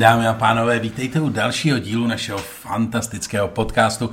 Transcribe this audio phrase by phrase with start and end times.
[0.00, 4.10] Dámy a pánové, vítejte u dalšího dílu našeho fantastického podcastu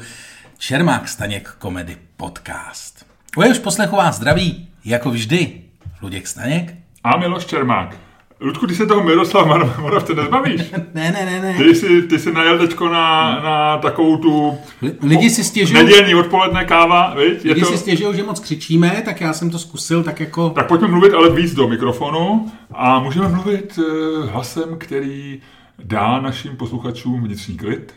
[0.57, 3.05] Čermák Staněk Komedy Podcast.
[3.37, 5.61] U jehož poslechu vás zdraví, jako vždy,
[6.01, 6.73] Luděk Staněk
[7.03, 7.97] a Miloš Čermák.
[8.39, 10.61] Ludku, ty se toho Miroslav Moravce nezbavíš?
[10.93, 11.53] ne, ne, ne, ne.
[11.57, 14.57] Ty jsi, ty jsi najel teďko na, na takovou tu...
[15.01, 15.83] Lidi si stěžují...
[15.83, 17.43] Nedělní odpoledne káva, viď?
[17.43, 17.67] Lidi to...
[17.67, 20.49] si stěžují, že moc křičíme, tak já jsem to zkusil tak jako...
[20.49, 25.41] Tak pojďme mluvit ale víc do mikrofonu a můžeme mluvit uh, hlasem, který
[25.83, 27.93] dá našim posluchačům vnitřní klid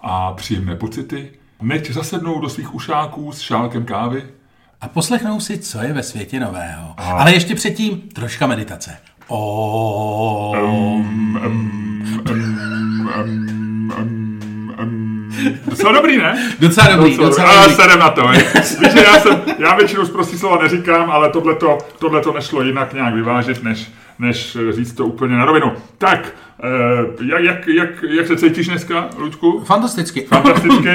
[0.00, 1.30] a příjemné pocity,
[1.62, 4.24] neď zasednou do svých ušáků s šálkem kávy.
[4.80, 6.94] A poslechnou si, co je ve světě nového.
[6.96, 7.12] A...
[7.12, 8.96] Ale ještě předtím troška meditace.
[9.28, 10.58] Om.
[10.58, 12.22] Um, um,
[13.20, 15.12] um, um,
[15.66, 16.54] Docela dobrý, ne?
[16.60, 17.82] Docela dobrý, docela, docela dobrý.
[17.82, 18.28] Ale na to.
[18.28, 21.30] Víš, já, jsem, já většinou zprostý slova neříkám, ale
[21.98, 25.72] tohle to nešlo jinak nějak vyvážit, než, než říct to úplně na rovinu.
[25.98, 29.60] Tak, uh, jak, jak, jak, jak se cítíš dneska, Luďku?
[29.64, 30.20] Fantasticky.
[30.20, 30.88] Fantasticky.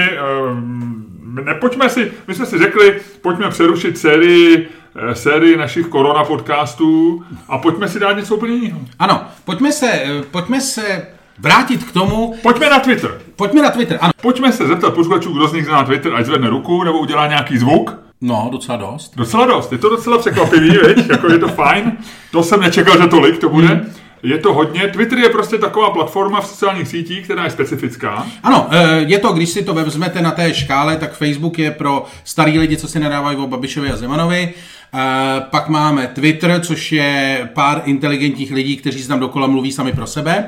[1.37, 7.23] Uh, nepojďme si, my jsme si řekli, pojďme přerušit sérii Eh, sérii našich korona podcastů
[7.47, 8.79] a pojďme si dát něco úplně jiného.
[8.99, 11.07] Ano, pojďme se, pojďme se
[11.39, 12.35] vrátit k tomu.
[12.43, 13.21] Pojďme na Twitter.
[13.35, 14.11] Pojďme na Twitter, ano.
[14.21, 17.57] Pojďme se zeptat posluchačů, kdo z nich zná Twitter, ať zvedne ruku nebo udělá nějaký
[17.57, 17.99] zvuk.
[18.21, 19.15] No, docela dost.
[19.15, 21.09] Docela dost, je to docela překvapivý, viď?
[21.09, 21.91] jako je to fajn.
[22.31, 23.67] To jsem nečekal, že tolik to bude.
[23.67, 23.93] Hmm.
[24.23, 24.87] Je to hodně.
[24.87, 28.27] Twitter je prostě taková platforma v sociálních sítích, která je specifická.
[28.43, 32.05] Ano, eh, je to, když si to vezmete na té škále, tak Facebook je pro
[32.23, 34.53] starý lidi, co si nedávají o Babišovi a Zemanovi.
[34.93, 39.91] Eh, pak máme Twitter, což je pár inteligentních lidí, kteří si tam dokola mluví sami
[39.91, 40.45] pro sebe.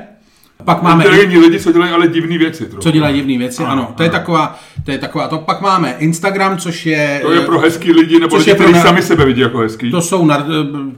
[0.64, 2.64] Pak máme inteligentní lidi, co dělají ale divné věci.
[2.64, 2.82] Trochu.
[2.82, 3.72] Co dělají divné věci, ano.
[3.72, 3.92] ano.
[3.96, 5.28] To, je taková, to je taková.
[5.28, 7.20] To pak máme Instagram, což je...
[7.22, 9.90] To je pro hezký lidi, nebo lidi, kteří sami sebe vidí jako hezký.
[9.90, 10.44] To jsou nar,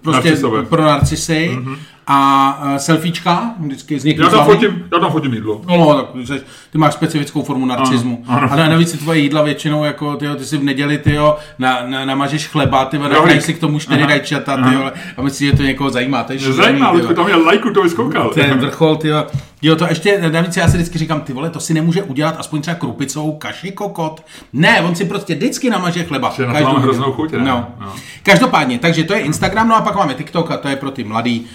[0.00, 0.62] prostě Narcisové.
[0.62, 1.50] pro narcisy.
[1.54, 5.62] Mm-hmm a uh, selfiečka, vždycky z někým já tam, fotím, já tam fotím jídlo.
[5.68, 5.94] No, no
[6.26, 6.40] tak
[6.70, 8.24] ty máš specifickou formu narcismu.
[8.28, 8.52] Ano, ano.
[8.52, 12.04] Ale navíc si tvoje jídla většinou, jako tyjo, ty si v neděli tyjo, na, na,
[12.04, 14.76] namažeš chleba, ty dají si k tomu čtyři rajčata, ty
[15.16, 16.22] a myslíš, že to někoho zajímá.
[16.24, 18.30] To je zajímá, ale tam je lajku, to vyskoukal.
[18.30, 19.26] Ten vrchol, tyjo.
[19.64, 22.60] Jo, to ještě, navíc já si vždycky říkám, ty vole, to si nemůže udělat aspoň
[22.60, 24.26] třeba krupicou kaši kokot.
[24.52, 26.34] Ne, on si prostě vždycky namaže chleba.
[26.46, 27.66] na to hroznou chuť, no.
[27.80, 27.92] no.
[28.22, 31.04] Každopádně, takže to je Instagram, no a pak máme TikTok a to je pro ty
[31.04, 31.46] mladý,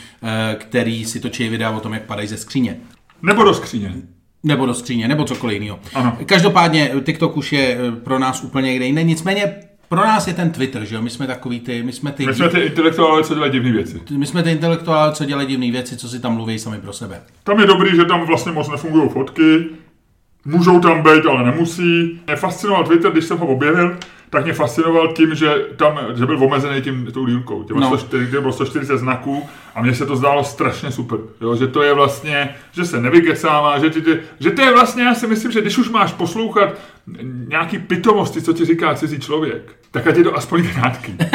[0.59, 2.77] který si točí videa o tom, jak padají ze skříně.
[3.21, 3.93] Nebo do skříně.
[4.43, 5.79] Nebo do skříně, nebo cokoliv jiného.
[6.25, 9.03] Každopádně TikTok už je eh, pro nás úplně někde jiné.
[9.03, 9.53] Nicméně
[9.89, 11.01] pro nás je ten Twitter, že jo?
[11.01, 12.25] My jsme takový ty, my jsme ty...
[12.25, 14.01] My jsme ty intelektuálové, co dělají divné věci.
[14.17, 17.21] My jsme ty intelektuálové, co dělají divné věci, co si tam mluví sami pro sebe.
[17.43, 19.65] Tam je dobrý, že tam vlastně moc nefungují fotky,
[20.47, 22.19] můžou tam být, ale nemusí.
[22.27, 23.97] Mě fascinoval Twitter, když jsem ho objevil,
[24.29, 27.63] tak mě fascinoval tím, že tam že byl omezený tím tou dílkou.
[27.63, 27.87] Těm no.
[27.87, 31.19] 140, bylo 140 znaků a mně se to zdálo strašně super.
[31.41, 31.55] Jo?
[31.55, 35.27] Že to je vlastně, že se nevykecává, že, ty, že to je vlastně, já si
[35.27, 36.69] myslím, že když už máš poslouchat
[37.47, 41.17] nějaký pitomosti, co ti říká cizí člověk, tak ať je to aspoň krátký.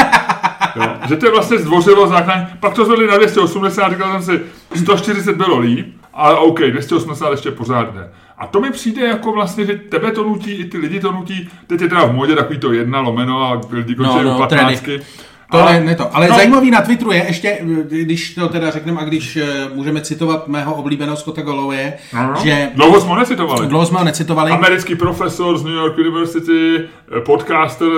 [0.77, 0.95] Jo?
[1.09, 2.47] Že to je vlastně zdvořilo základní.
[2.61, 4.45] Pak to zvedli na 280, říkal jsem si,
[4.79, 8.09] 140 bylo líp, ale OK, 280 ještě pořád ne.
[8.39, 11.51] A to mi přijde jako vlastně, že tebe to nutí, i ty lidi to nutí,
[11.67, 14.83] teď je teda v modě takový to jedna lomeno a lidi končí no, no, 15.
[15.53, 16.17] To ale, ne, ne to.
[16.17, 16.37] Ale no.
[16.37, 17.59] zajímavý na Twitteru je ještě,
[17.89, 21.73] když to teda řekneme a když uh, můžeme citovat mého oblíbeného Scotta no,
[22.15, 22.35] no.
[22.45, 22.71] že...
[22.75, 23.67] Dlouho jsme ho necitovali.
[23.67, 24.51] Dlouho jsme ho necitovali.
[24.51, 26.81] Americký profesor z New York University,
[27.17, 27.89] eh, podcaster,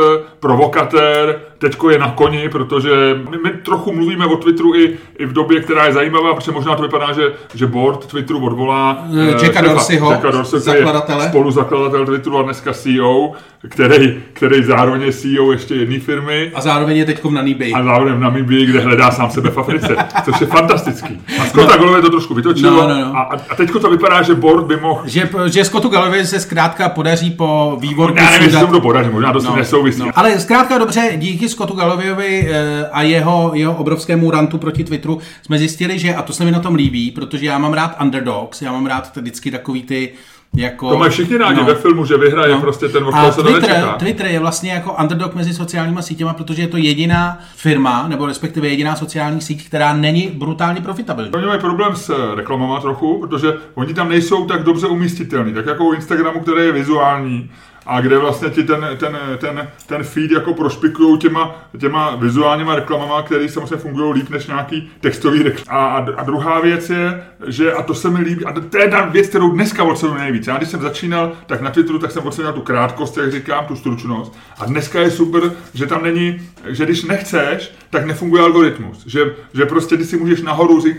[0.40, 2.90] provokatér, teďko je na koni, protože
[3.30, 6.76] my, my trochu mluvíme o Twitteru i, i v době, která je zajímavá, protože možná
[6.76, 9.06] to vypadá, že, že board Twitteru odvolá
[9.42, 11.28] Jacka Dorseyho, Jacka Dorsey, zakladatele.
[11.28, 13.32] spoluzakladatel Twitteru a dneska CEO,
[13.68, 16.52] který, který zároveň je CEO ještě jedné firmy.
[16.54, 17.72] A zároveň je teď v Namibii.
[17.72, 21.20] A zároveň v Namibii, kde hledá sám sebe v Africe, což je fantastický.
[21.40, 21.78] A Scotta no.
[21.78, 23.16] Galloway to trošku vytočilo no, no, no.
[23.16, 25.02] A, a teďko to vypadá, že board by mohl...
[25.04, 28.18] Že, že Scottu Galloway se zkrátka podaří po vývorku...
[28.18, 30.00] Já nevím, jestli to podaří, možná to no, nesouvisí.
[30.00, 30.10] No.
[30.14, 35.58] Ale zkrátka dobře, díky Scottu Gallowayovi eh, a jeho, jeho obrovskému rantu proti Twitteru jsme
[35.58, 38.72] zjistili, že, a to se mi na tom líbí, protože já mám rád underdogs, já
[38.72, 40.12] mám rád vždycky takový ty
[40.56, 42.60] jako, to mají všichni rádi no, ve filmu, že vyhraje no.
[42.60, 46.68] prostě ten, o se Twitter, Twitter je vlastně jako underdog mezi sociálními sítěma, protože je
[46.68, 51.32] to jediná firma, nebo respektive jediná sociální síť, která není brutálně profitabilní.
[51.32, 55.84] Oni mají problém s reklamama trochu, protože oni tam nejsou tak dobře umístitelní, tak jako
[55.84, 57.50] u Instagramu, který je vizuální,
[57.86, 63.22] a kde vlastně ti ten, ten, ten, ten feed jako prošpikují těma, těma vizuálníma reklamama,
[63.22, 65.64] které samozřejmě fungují líp než nějaký textový reklam.
[65.68, 69.04] A, a, druhá věc je, že, a to se mi líbí, a to je ta
[69.04, 70.46] věc, kterou dneska ocenuji nejvíc.
[70.46, 73.76] Já když jsem začínal, tak na Twitteru, tak jsem ocenil tu krátkost, jak říkám, tu
[73.76, 74.38] stručnost.
[74.58, 79.06] A dneska je super, že tam není, že když nechceš, tak nefunguje algoritmus.
[79.06, 80.96] Že, že prostě ty si můžeš nahoru říct,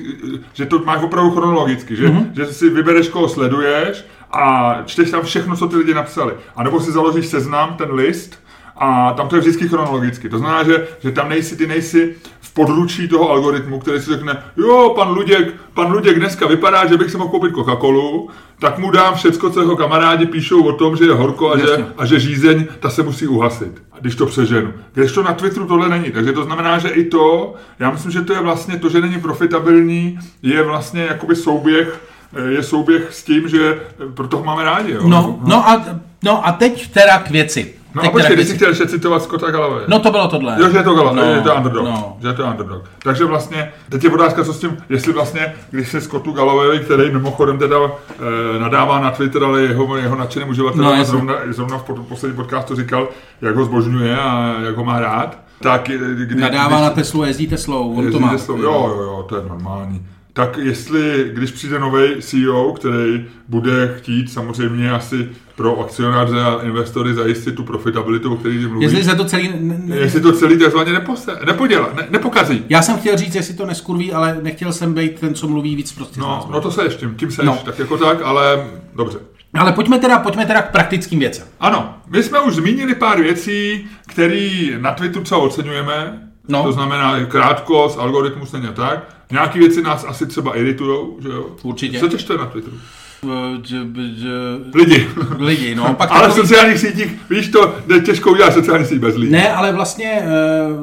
[0.53, 2.27] že to máš opravdu chronologicky, že, mm-hmm.
[2.33, 6.33] že si vybereš, koho sleduješ a čteš tam všechno, co ty lidi napsali.
[6.55, 8.39] A nebo si založíš seznam, ten list,
[8.77, 10.29] a tam to je vždycky chronologicky.
[10.29, 14.43] To znamená, že, že tam nejsi, ty nejsi v područí toho algoritmu, který si řekne,
[14.57, 18.27] jo, pan Luděk, pan Luděk dneska vypadá, že bych si mohl koupit Coca-Colu,
[18.59, 21.85] tak mu dám všecko, co jeho kamarádi píšou o tom, že je horko a, že,
[21.97, 24.73] a že žízeň, ta se musí uhasit, když to přeženu.
[24.93, 28.21] Když to na Twitteru tohle není, takže to znamená, že i to, já myslím, že
[28.21, 32.01] to je vlastně to, že není profitabilní, je vlastně jakoby souběh
[32.47, 33.79] je souběh s tím, že
[34.13, 34.91] proto ho máme rádi.
[34.91, 35.01] Jo?
[35.07, 35.85] No, no, a,
[36.23, 37.73] no a teď teda k věci.
[37.95, 39.83] No a počkej, když jsi chtěl ještě citovat Scotta Galloway.
[39.87, 40.55] No to bylo tohle.
[40.59, 41.85] Jo, že je to Galloway, no, je to underdog.
[41.85, 42.17] No.
[42.21, 42.83] Že je to underdog.
[43.03, 47.11] Takže vlastně, teď je otázka, co s tím, jestli vlastně, když se Scottu Galloway, který
[47.11, 47.77] mimochodem teda
[48.55, 52.75] e, nadává na Twitter, ale jeho, jeho nadšeným uživatelem no, zrovna, zrovna v posledním podcastu
[52.75, 53.07] říkal,
[53.41, 55.37] jak ho zbožňuje a jak ho má rád.
[55.61, 58.31] Tak, kdy, Nadává když, na Teslu, jezdí Teslou, on jezdí to má.
[58.31, 63.95] Teslou, jo, jo, jo, to je normální tak jestli, když přijde nový CEO, který bude
[63.97, 68.85] chtít samozřejmě asi pro akcionáře a investory zajistit tu profitabilitu, o který mluví.
[68.85, 69.51] Jestli se to celý...
[69.59, 72.63] Ne, jestli to celý takzvaně nepose, nepodělá, ne, nepokazí.
[72.69, 75.91] Já jsem chtěl říct, jestli to neskurví, ale nechtěl jsem být ten, co mluví víc
[75.91, 76.19] prostě.
[76.19, 77.57] No, no to se ještě, tím seš, no.
[77.65, 79.17] tak jako tak, ale dobře.
[79.53, 81.47] Ale pojďme teda, pojďme teda k praktickým věcem.
[81.59, 86.21] Ano, my jsme už zmínili pár věcí, které na Twitteru co oceňujeme.
[86.47, 86.63] No.
[86.63, 89.15] To znamená krátkost, algoritmus není tak.
[89.31, 91.45] Nějaké věci nás asi třeba iritují, že jo?
[91.63, 91.99] Určitě.
[91.99, 92.77] Co čtete na Twitteru?
[94.73, 95.07] Lidi.
[95.37, 95.93] Lidi, no.
[95.93, 99.31] Pak ale v sociálních sítích, víš to, jde těžko udělat sociální síť bez lidí.
[99.31, 100.29] Ne, ale vlastně, eh,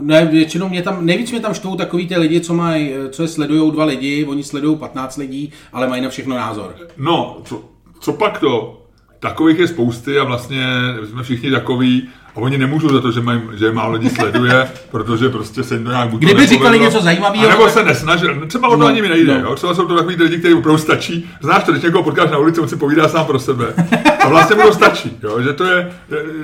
[0.00, 3.23] ne, většinou mě tam, nejvíc mě tam štvou takový ty lidi, co mají, eh, co
[3.23, 6.75] je sledují dva lidi, oni sledují 15 lidí, ale mají na všechno názor.
[6.97, 7.62] No, co,
[8.00, 8.81] co pak to?
[9.23, 10.67] Takových je spousty a vlastně
[11.11, 14.69] jsme všichni takový, a oni nemůžou za to, že, mají, že je málo lidí sleduje,
[14.91, 17.49] protože prostě se jim to nějak buď Kdyby říkali něco zajímavého.
[17.49, 18.47] Nebo se nesnažili.
[18.47, 19.39] Třeba o to no, ani mi nejde.
[19.39, 19.49] No.
[19.49, 19.55] Jo?
[19.55, 21.31] Třeba jsou to takový lidi, kteří opravdu stačí.
[21.41, 23.75] Znáš to, když někoho potkáš na ulici, on si povídá sám pro sebe.
[24.21, 25.19] A vlastně mu to stačí.
[25.23, 25.43] Jo?
[25.43, 25.93] Že to je,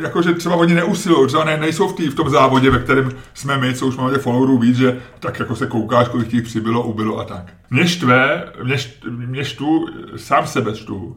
[0.03, 3.11] jako, že třeba oni neusilují, třeba ne, nejsou v, tý, v tom závodě, ve kterém
[3.35, 6.45] jsme my, co už máme těch followerů víc, že tak jako se koukáš, kolik těch
[6.45, 7.53] přibylo, ubylo a tak.
[7.71, 8.77] Mě štve, mě,
[9.09, 9.87] mě štvu,
[10.17, 11.17] sám sebe štvu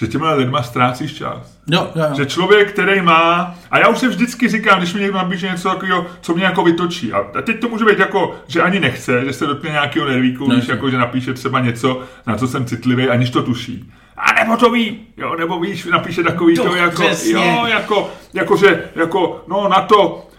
[0.00, 1.58] že těmhle lidma ztrácíš čas.
[1.66, 2.14] Jo, jo, jo.
[2.16, 5.68] Že člověk, který má, a já už se vždycky říkám, když mi někdo nabíže něco
[5.68, 7.12] takového, co mě jako vytočí.
[7.12, 10.54] A teď to může být jako, že ani nechce, že se dotkne nějakého nervíku, no,
[10.54, 13.92] když jako, že napíše třeba něco, na co jsem citlivý, aniž to tuší.
[14.16, 17.32] A nebo to ví, jo, nebo víš, napíše takový to, to jako, přesně.
[17.32, 20.29] jo, jako, jako, že, jako, no na to,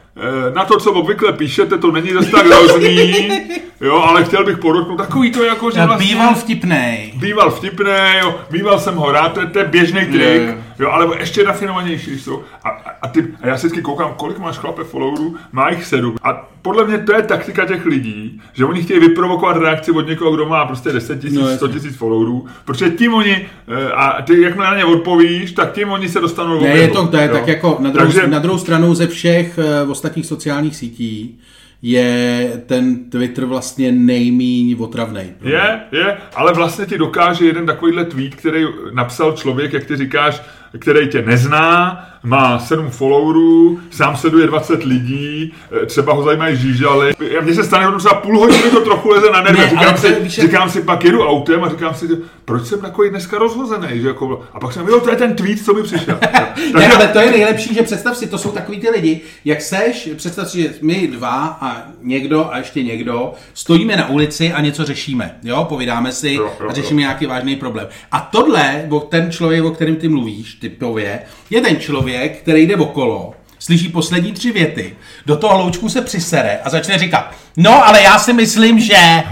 [0.55, 3.29] na to, co obvykle píšete, to není zase tak hrozný,
[3.81, 6.07] jo, ale chtěl bych podotknout takový to jako, že vlastně...
[6.07, 7.13] Býval vtipnej.
[7.15, 10.63] Býval vtipnej, jo, býval jsem ho rád, to je, to je běžný trik, je.
[10.81, 12.43] Jo, ale ještě rafinovanější jsou.
[12.63, 12.69] A,
[13.01, 16.15] a, ty, a já si vždycky koukám, kolik máš chlape followerů, má jich sedm.
[16.23, 20.31] A podle mě to je taktika těch lidí, že oni chtějí vyprovokovat reakci od někoho,
[20.31, 24.41] kdo má prostě 10 tisíc, no, 100 tisíc followerů, protože tím oni, eh, a ty
[24.41, 27.33] jak na ně odpovíš, tak tím oni se dostanou Ne, je to, to je jo.
[27.33, 31.39] tak jako na druhou, Takže, na druhou stranu ze všech uh, ostatních sociálních sítí
[31.81, 35.33] je ten Twitter vlastně nejmíň otravný.
[35.41, 40.41] Je, je, ale vlastně ti dokáže jeden takovýhle tweet, který napsal člověk, jak ty říkáš,
[40.79, 47.13] který tě nezná, má 7 followerů, sám sleduje 20 lidí, eh, třeba ho zajímají žížaly.
[47.41, 49.69] Mně se stane, že za půl hodiny to trochu leze na nervy.
[49.69, 52.07] Říkám, si, víš, říkám si, pak jedu autem a říkám si,
[52.45, 54.01] proč jsem takový dneska rozhozený?
[54.01, 56.17] Že jako, a pak jsem, jo, to je ten tweet, co mi přišel.
[56.53, 56.73] Takže...
[56.73, 60.09] ne, ale to je nejlepší, že představ si, to jsou takový ty lidi, jak seš,
[60.15, 64.85] představ si, že my dva a někdo a ještě někdo stojíme na ulici a něco
[64.85, 67.05] řešíme, jo, povídáme si jo, jo, a řešíme jo.
[67.05, 67.87] nějaký vážný problém.
[68.11, 73.33] A tohle, ten člověk, o kterém ty mluvíš, typově, je ten člověk, který jde okolo,
[73.59, 78.19] slyší poslední tři věty, do toho loučku se přisere a začne říkat, no, ale já
[78.19, 78.95] si myslím, že...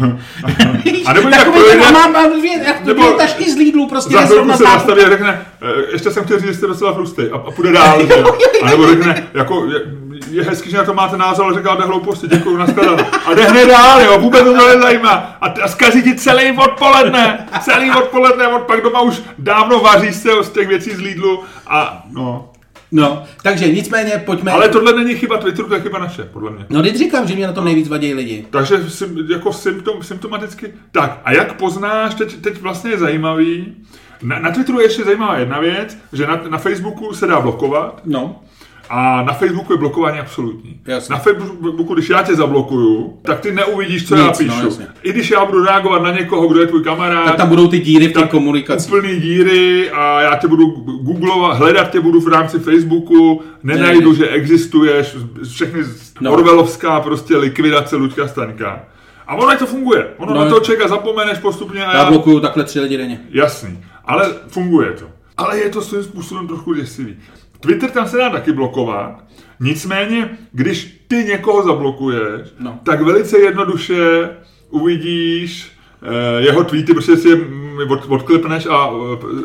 [1.05, 4.25] a nebo tak projde, mám, mám, mám dvě, nebo dvě tašky z Lidlu, prostě za
[4.25, 7.21] chvilku se nastaví a řekne, e, ještě jsem chtěl říct, že jste docela tlustý.
[7.31, 8.01] A, a půjde dál.
[8.63, 9.67] a nebo řekne, jako,
[10.29, 13.03] je, hezký, že na to máte názor, ale říkal, hlouposti, děkuji, nashledanou.
[13.25, 15.37] A jde hned dál, jo, vůbec to nezajímá.
[15.41, 20.29] A, a zkazí ti celý odpoledne, celý odpoledne, od pak doma už dávno vaří se
[20.41, 22.49] z těch věcí z Lidlu a no.
[22.91, 24.51] No, takže nicméně pojďme...
[24.51, 26.65] Ale tohle není chyba Twitteru, to je chyba naše, podle mě.
[26.69, 28.45] No, teď říkám, že mě na tom nejvíc vadí lidi.
[28.49, 28.75] Takže
[29.29, 30.73] jako symptom, symptomaticky...
[30.91, 33.75] Tak, a jak poznáš, teď, teď vlastně je zajímavý,
[34.21, 38.01] na, na Twitteru je ještě zajímavá jedna věc, že na, na Facebooku se dá blokovat.
[38.05, 38.41] No.
[38.89, 40.79] A na Facebooku je blokování absolutní.
[40.87, 41.13] Jasně.
[41.13, 44.65] Na Facebooku, když já tě zablokuju, tak ty neuvidíš, co Nic, já no, píšu.
[44.65, 44.87] jasně.
[45.03, 47.79] I když já budu reagovat na někoho, kdo je tvůj kamarád, Tak tam budou ty
[47.79, 48.87] díry v té komunikaci.
[48.87, 50.67] Úplný díry a já tě budu
[51.01, 54.17] googlovat, hledat tě budu v rámci Facebooku, nenajdu, Ne.
[54.17, 55.15] že existuješ,
[55.53, 55.87] všechny No.
[56.21, 56.31] no.
[56.33, 58.83] Orwellovská prostě likvidace Luďka Staňka.
[59.27, 60.07] A ono to funguje.
[60.17, 60.37] Ono No.
[60.39, 60.43] no.
[60.43, 63.19] na toho člověka zapomeneš postupně a Já já, blokuju takhle tři lidi denně.
[63.29, 65.05] Jasný, ale funguje to.
[65.37, 67.15] Ale je to svým způsobem trochu děsivý.
[67.59, 69.23] Twitter tam se dá taky blokovat,
[69.59, 72.79] nicméně, když ty někoho zablokuješ, No.
[72.83, 74.29] tak velice jednoduše
[74.69, 75.71] uvidíš
[76.03, 78.89] eh, jeho tweety, protože si je mm, od, odklepneš a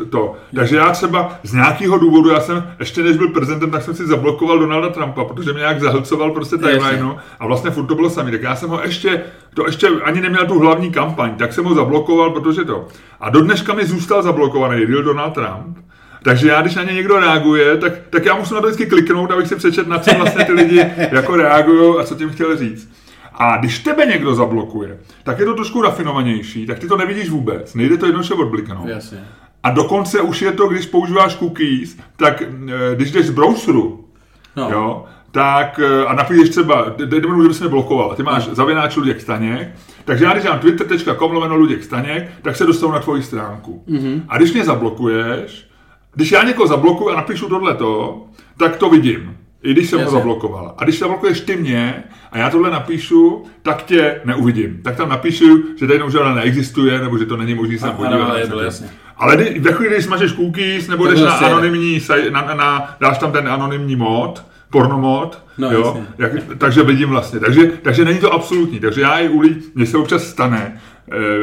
[0.01, 0.35] eh, to.
[0.55, 4.07] Takže já třeba z nějakého důvodu, já jsem ještě než byl prezidentem, tak jsem si
[4.07, 6.71] zablokoval Donalda Trumpa, protože mě nějak zahlcoval prostě Jasně.
[6.71, 8.31] timelineu a vlastně furt to bylo samý.
[8.31, 9.21] Tak já jsem ho ještě,
[9.53, 12.87] to ještě ani neměl tu hlavní kampaň, tak jsem ho zablokoval, protože to.
[13.19, 15.77] A do dneška mi zůstal zablokovaný real Donald Trump.
[16.25, 19.31] Takže já, když na ně někdo reaguje, tak, tak já musím na to vždycky kliknout,
[19.31, 22.89] abych si přečet, na co vlastně ty lidi jako reagují a co tím chtěl říct.
[23.33, 27.73] A když tebe někdo zablokuje, tak je to trošku rafinovanější, tak ty to nevidíš vůbec,
[27.75, 28.87] nejde to jednoduše odbliknout.
[28.87, 29.17] Jasně.
[29.63, 34.05] A dokonce už je to, když používáš cookies, tak eh, když jdeš z browseru,
[34.55, 34.69] No.
[34.71, 38.47] jo, tak eh, a napíšeš třeba, dejme mu, že bys mě blokoval, a ty máš
[38.47, 38.55] No.
[38.55, 39.67] zavináč Luděk Staněk,
[40.05, 43.83] takže já když dám twitter.com lomeno Luděk Staněk, tak se dostanu na tvoji stránku.
[43.87, 43.99] Mhm.
[43.99, 44.21] Mm-hmm.
[44.29, 45.67] A když mě zablokuješ,
[46.15, 48.23] když já někoho zablokuju a napíšu tohleto,
[48.57, 49.37] tak to vidím.
[49.63, 50.11] I když jsem Jasně.
[50.13, 50.75] ho zablokoval.
[50.77, 54.79] A když zablokuješ ty mě a já tohle napíšu, tak tě neuvidím.
[54.83, 58.29] Tak tam napíšu, že tady žádná neexistuje, nebo že to není možné se podívat.
[58.29, 58.85] ale to to.
[59.35, 61.45] Kdy- ve chvíli, když smažeš cookies, nebo jdeš to na jede.
[61.45, 67.09] anonymní, na, na, na, dáš tam ten anonymní mod, pornomod, No, jo, jak, takže vidím
[67.09, 67.39] vlastně.
[67.39, 68.79] Takže, takže není to absolutní.
[68.79, 70.81] Takže já i u lidí, mně se občas stane,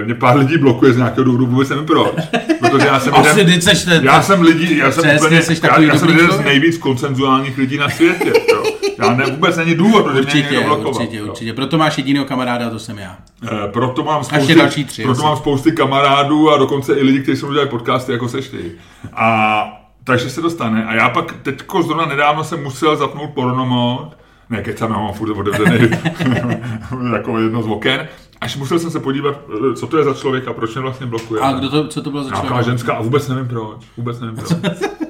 [0.05, 2.13] mě pár lidí blokuje z nějakého důvodu, vůbec nevím proč.
[2.61, 5.81] Protože já jsem Asi jeden, ty seš ten, já jsem lidi, já jsem úplně, já,
[5.81, 8.33] já jsem jeden z nejvíc koncenzuálních lidí na světě.
[8.53, 8.63] Jo.
[9.03, 10.95] Já ne, vůbec není důvod, proč mě Určitě, někdo blokoval.
[10.95, 11.27] určitě, jo.
[11.27, 11.53] určitě.
[11.53, 13.17] Proto máš jediného kamaráda, to jsem já.
[13.45, 17.37] Eh, Proto mám spousty, další tři, proto mám spousty kamarádů a dokonce i lidi, kteří
[17.41, 18.73] jsou dělají podcasty, jako seš ty.
[19.13, 19.65] A
[20.05, 20.85] takže se to stane.
[20.85, 24.17] A já pak teďko zrovna nedávno jsem musel zapnout pornomod,
[24.51, 25.89] ne, kecám, já mám furt otevřený
[27.13, 28.09] jako jedno z oken,
[28.43, 29.35] až musel jsem se podívat,
[29.71, 31.41] eh, co to je za člověka, proč mě vlastně blokuje.
[31.41, 32.67] A kdo to, co to bylo za Nějaká člověk?
[32.67, 33.77] ženská a vůbec nevím proč.
[33.97, 34.51] Vůbec nevím proč.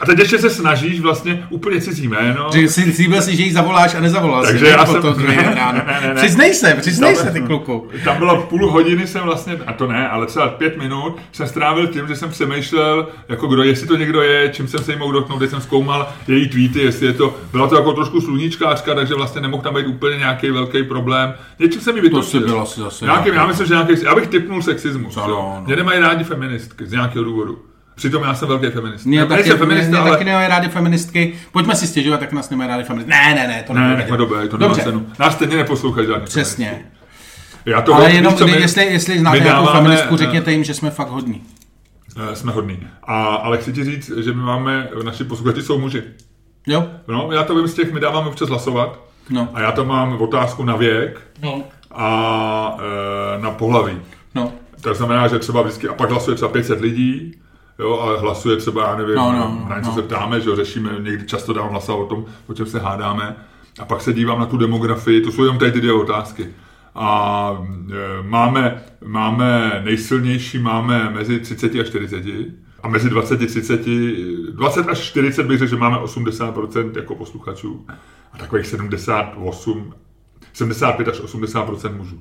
[0.00, 2.48] A teď ještě se snažíš vlastně úplně cizí jméno.
[2.54, 4.70] Že si slíbil si, že jí zavoláš a nezavolal Takže si.
[4.72, 5.78] já jsem- to druhý den ráno.
[5.86, 6.14] Ne, ne, ne.
[6.14, 7.88] Přiznej se, přiznej Tam- se, ty kluku.
[8.04, 11.86] Tam bylo půl hodiny jsem vlastně, a to ne, ale třeba pět minut jsem strávil
[11.86, 15.12] tím, že jsem přemýšlel, jako kdo, jestli to někdo je, čím jsem se jí mohl
[15.12, 19.14] dotknout, když jsem zkoumal její tweety, jestli je to, byla to jako trošku sluníčkářka, takže
[19.14, 21.34] vlastně nemohl tam být úplně nějaký velký problém.
[21.58, 22.40] Něčím se mi To vytočil.
[22.40, 23.04] si byl asi zase.
[23.04, 25.16] Nějaký, nějaký- já myslím, že nějaký, já bych typnul sexismus.
[25.16, 25.62] Ano, no.
[25.66, 27.58] Mě nemají rádi feministky z nějakého důvodu.
[27.96, 29.08] Přitom já jsem velký feminista.
[29.08, 30.10] Mě Já taky, nejsem mě, feminista, mě ale...
[30.10, 31.34] taky nemají rádi feministky.
[31.52, 33.10] Pojďme si stěžovat, tak nás nemají rádi feministky.
[33.10, 35.06] Ne, ne, ne, to Ne, nechme dobře, to nemá Dobře, cenu.
[35.18, 36.66] Nás stejně neposlouchají žádný přesně.
[36.66, 36.96] feministky.
[37.66, 40.52] Já to Ale víš, jenom, kdy, my- jestli, jestli znáte nějakou dáváme, feministku, eh, řekněte
[40.52, 41.42] jim, že jsme fakt hodní.
[42.32, 42.78] Eh, Jsme hodní.
[43.04, 46.02] A, ale chci ti říct, že my máme, naši posluchači jsou muži.
[46.66, 46.86] Jo?
[47.08, 49.00] No, já to vím z těch, my dáváme občas hlasovat.
[49.30, 49.48] No.
[49.54, 51.62] A já tam mám otázku na věk No.
[51.94, 52.76] a
[53.38, 53.92] e, na pohlaví.
[54.34, 54.52] No.
[54.80, 57.32] To znamená, že třeba vždycky, a pak hlasuje třeba 500 lidí,
[57.78, 59.96] jo, a hlasuje třeba, já nevím, No, no, na něco no.
[59.96, 63.36] se ptáme, že jo, řešíme, někdy často dávám hlasovat o tom, o čem se hádáme.
[63.78, 66.48] A pak se dívám na tu demografii, to jsou jenom tady ty dvě otázky.
[66.94, 67.50] A
[67.92, 72.24] e, máme, máme nejsilnější, máme mezi 30 a 40
[72.82, 73.80] a mezi 20 a 30,
[74.52, 77.86] 20 až 40 bych řekl, že máme 80% jako posluchačů
[78.32, 79.94] a takových 78,
[80.52, 82.20] 75 až 80% mužů.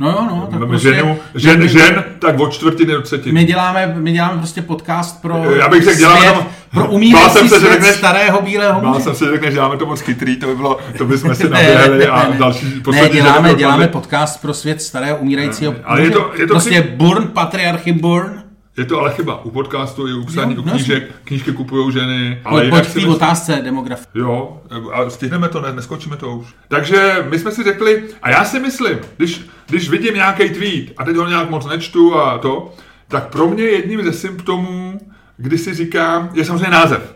[0.00, 0.48] No jo, no.
[0.58, 3.32] Tak prostě, ženu, žen, žen, tak od čtvrtiny do třetiny.
[3.32, 7.32] My děláme, my děláme prostě podcast pro Já bych řekl, děláme svět, tam- pro umírající
[7.38, 9.00] jsem se, svět řekneš- starého bílého muže.
[9.00, 11.50] jsem si, že řekneš, děláme to moc chytrý, to by bylo, to bychom si Ne,
[11.50, 12.36] naběhli ne, a ne, ne.
[12.38, 13.92] další Ne, poslední děláme, řada děláme dopadly.
[13.92, 18.39] podcast pro svět starého umírajícího Ale je to- je to prostě chyb- Burn, patriarchy Burn.
[18.76, 19.44] Je to ale chyba.
[19.44, 22.40] U podcastu i u psání Jo, do no knížek, knížky kupují ženy.
[22.44, 24.06] Ale Pojď, si k té otázce demografie.
[24.14, 24.60] Jo,
[24.92, 26.54] a stihneme to, ne, neskočíme to už.
[26.68, 31.04] Takže my jsme si řekli, a já si myslím, když, když vidím nějaký tweet a
[31.04, 32.74] teď ho nějak moc nečtu a to,
[33.08, 35.00] tak pro mě jedním ze symptomů,
[35.36, 37.14] kdy si říkám, je samozřejmě název.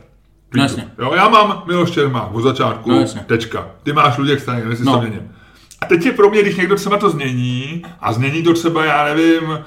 [0.56, 0.88] No jasně.
[0.98, 3.20] Jo, já mám Miloš Čermák od začátku, No jasně.
[3.26, 3.66] tečka.
[3.82, 4.92] Ty máš Luděk Staněk, jestli No.
[4.92, 5.32] to měním.
[5.80, 9.04] A teď je pro mě, když někdo třeba to změní a změní to třeba, já
[9.04, 9.58] nevím,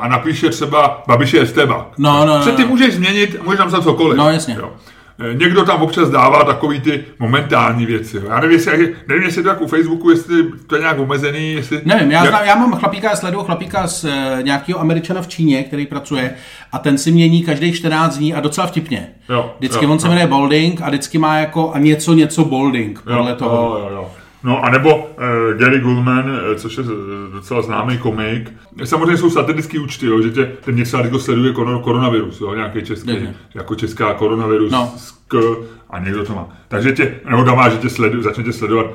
[0.00, 1.90] a napíše třeba Babiš je Esteba.
[1.98, 2.68] No, no, no, ty no.
[2.68, 4.18] můžeš změnit, můžeš napsat cokoliv.
[4.18, 4.56] No, jasně.
[4.58, 4.72] Jo.
[5.18, 8.16] eh, někdo tam občas dává takový ty momentální věci.
[8.16, 8.22] Jo.
[8.28, 11.80] Já nevím, jestli, nevím, jestli to jak u Facebooku, jestli to je nějak omezený, jestli...
[11.84, 14.10] Nevím, já, znám, já mám chlapíka, sleduju chlapíka z uh,
[14.42, 16.34] nějakého američana v Číně, který pracuje
[16.72, 19.08] a ten si mění každých 14 dní a docela vtipně.
[19.28, 23.00] Jo, vždycky jo, on se jmenuje Bolding a vždycky má jako a něco, něco Bolding
[23.00, 23.78] podle jo, toho.
[23.78, 24.10] Jo, jo, jo.
[24.44, 26.84] No a nebo uh, Gary Goldman, uh, což je
[27.32, 28.52] docela známý komik.
[28.84, 33.12] Samozřejmě jsou satirické účty, jo, že tě ten něco jako sleduje koronavirus, jo, nějaký český,
[33.12, 34.94] ne, jako česká koronavirus no.
[35.28, 35.56] k,
[35.90, 36.48] a někdo to má.
[36.68, 38.86] Takže tě, nebo má, že tě sledu, začne tě sledovat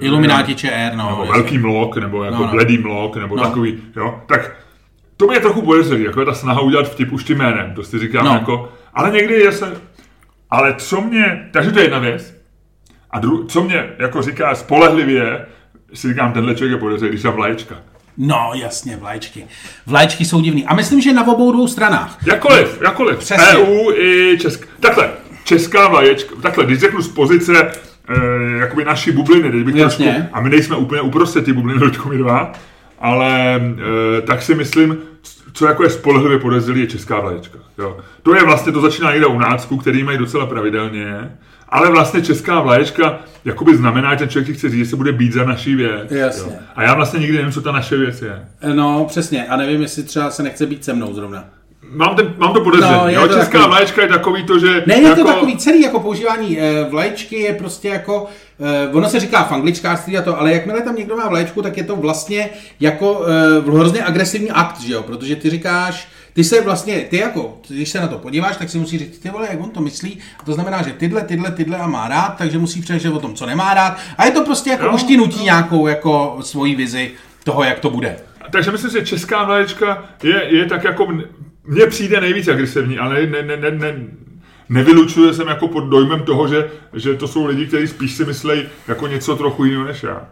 [0.00, 1.10] Ilumináti ČR, no.
[1.10, 2.52] Nebo velký mlok, nebo jako no, no.
[2.52, 3.42] bledý mlok, nebo no.
[3.42, 4.20] takový, jo.
[4.26, 4.56] Tak
[5.16, 7.82] to mě je trochu podezřelý, jako je ta snaha udělat vtip už tím jménem, to
[7.82, 8.32] si říkám no.
[8.32, 9.76] jako, ale někdy je se,
[10.50, 12.39] ale co mě, takže to je jedna věc,
[13.12, 15.46] a dru, co mě jako říká spolehlivě,
[15.94, 17.76] si říkám, tenhle člověk je podezřelý, když je vlaječka.
[18.16, 19.46] No, jasně, vlaječky.
[19.86, 20.66] Vlaječky jsou divný.
[20.66, 22.18] A myslím, že na obou dvou stranách.
[22.26, 23.18] Jakoliv, jakoliv.
[23.18, 23.46] Přesně.
[23.46, 24.66] EU i Česká.
[24.80, 25.10] Takhle,
[25.44, 26.34] česká vlaječka.
[26.42, 27.72] Takhle, když řeknu z pozice e,
[28.60, 32.18] jakoby naší bubliny, teď bych trošku, a my nejsme úplně uprostřed ty bubliny, dočku my
[32.18, 32.52] dva,
[32.98, 33.56] ale
[34.18, 34.98] e, tak si myslím,
[35.52, 37.58] co jako je spolehlivě podezřelý, je česká vlaječka.
[37.78, 37.98] Jo.
[38.22, 41.30] To je vlastně, to začíná někde u nácku, který mají docela pravidelně.
[41.70, 45.32] Ale vlastně česká vlaječka jakoby znamená, že ten člověk chce říct, že se bude být
[45.32, 46.10] za naší věc.
[46.10, 46.52] Jasně.
[46.52, 46.58] Jo.
[46.76, 48.44] A já vlastně nikdy nevím, co ta naše věc je.
[48.74, 49.46] No, přesně.
[49.46, 51.44] A nevím, jestli třeba se nechce být se mnou zrovna.
[51.92, 52.94] Mám, ten, mám to podezření.
[52.94, 53.68] No, jo, to česká takový...
[53.68, 54.82] vlaječka je takový to, že...
[54.86, 55.20] Ne, je jako...
[55.20, 58.26] to takový celý jako používání e, vlaječky je prostě jako...
[58.60, 61.76] E, ono se říká v angličkářství a to, ale jakmile tam někdo má vlaječku, tak
[61.76, 62.50] je to vlastně
[62.80, 63.24] jako
[63.68, 65.02] e, hrozně agresivní akt, že jo?
[65.02, 68.78] Protože ty říkáš, ty se vlastně, ty jako, když se na to podíváš, tak si
[68.78, 70.18] musí říct, ty vole, jak on to myslí.
[70.38, 73.34] A to znamená, že tyhle, tyhle, tyhle a má rád, takže musí přemýšlet o tom,
[73.34, 73.98] co nemá rád.
[74.18, 77.10] A je to prostě jako, no, už ti nutí nějakou jako svoji vizi
[77.44, 78.16] toho, jak to bude.
[78.50, 81.08] Takže myslím, že česká mléčka je, je tak jako,
[81.64, 83.94] mně přijde nejvíc agresivní, ale ne, ne, ne, ne,
[84.68, 88.62] nevylučuje jsem jako pod dojmem toho, že, že to jsou lidi, kteří spíš si myslí
[88.88, 90.28] jako něco trochu jiného než já.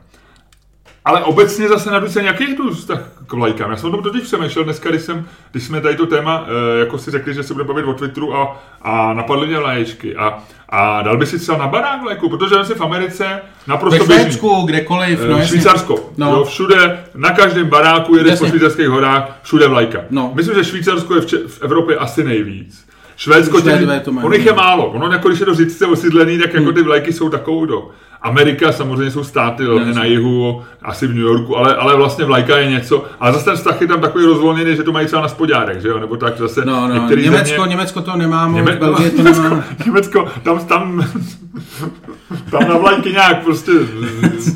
[1.04, 3.70] Ale obecně zase na se nějaký tu vztah k vlajkám.
[3.70, 6.78] Já jsem o tom totiž přemýšlel dneska, když, jsem, když jsme tady to téma, eh,
[6.78, 10.16] jako si řekli, že se bude bavit o Twitteru a, a napadly mě vlaječky.
[10.16, 10.38] A,
[10.68, 14.14] a dal by si třeba na barák vlajku, protože jsem si v Americe naprosto Ve
[14.14, 15.20] Švédsku, kdekoliv.
[15.28, 16.10] No, Švýcarsko.
[16.16, 16.30] No.
[16.30, 20.00] Jo, všude, na každém baráku jede po švýcarských horách, všude vlajka.
[20.10, 20.32] No.
[20.34, 22.88] Myslím, že Švýcarsko je v, Če- v Evropě asi nejvíc.
[23.16, 23.70] Švédsko, tě,
[24.22, 24.86] on jich je málo.
[24.90, 27.90] Ono jako když je do říct osídlený, tak jako ty vlajky jsou takovou do.
[28.22, 32.58] Amerika samozřejmě jsou státy hlavně na jihu, asi v New Yorku, ale, ale vlastně vlajka
[32.58, 33.04] je něco.
[33.20, 35.88] Ale zase ten vztah je tam takový rozvolněný, že to mají třeba na spodárek, že
[35.88, 35.98] jo?
[35.98, 37.08] Nebo tak zase no, no.
[37.08, 37.70] Německo, země...
[37.70, 38.76] Německo to nemá moc, Něme...
[38.76, 39.64] Belgie to Německo, nemá.
[39.86, 41.06] Německo, tam, tam,
[42.50, 43.72] tam na vlajky nějak prostě,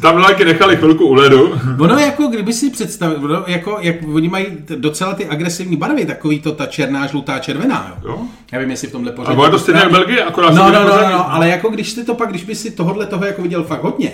[0.01, 1.55] tam vlajky nechali chvilku u ledu.
[1.79, 4.47] Ono jako, kdyby si představil, ono jako, jak oni mají
[4.77, 8.11] docela ty agresivní barvy, takový to ta černá, žlutá, červená, jo?
[8.11, 8.19] jo?
[8.53, 9.39] Já vím, jestli v tomhle pořadí.
[9.43, 12.05] A to stejně jak Belgie, akorát no, no, no, no, no, ale jako když si
[12.05, 14.13] to pak, když by si tohohle toho jako viděl fakt hodně,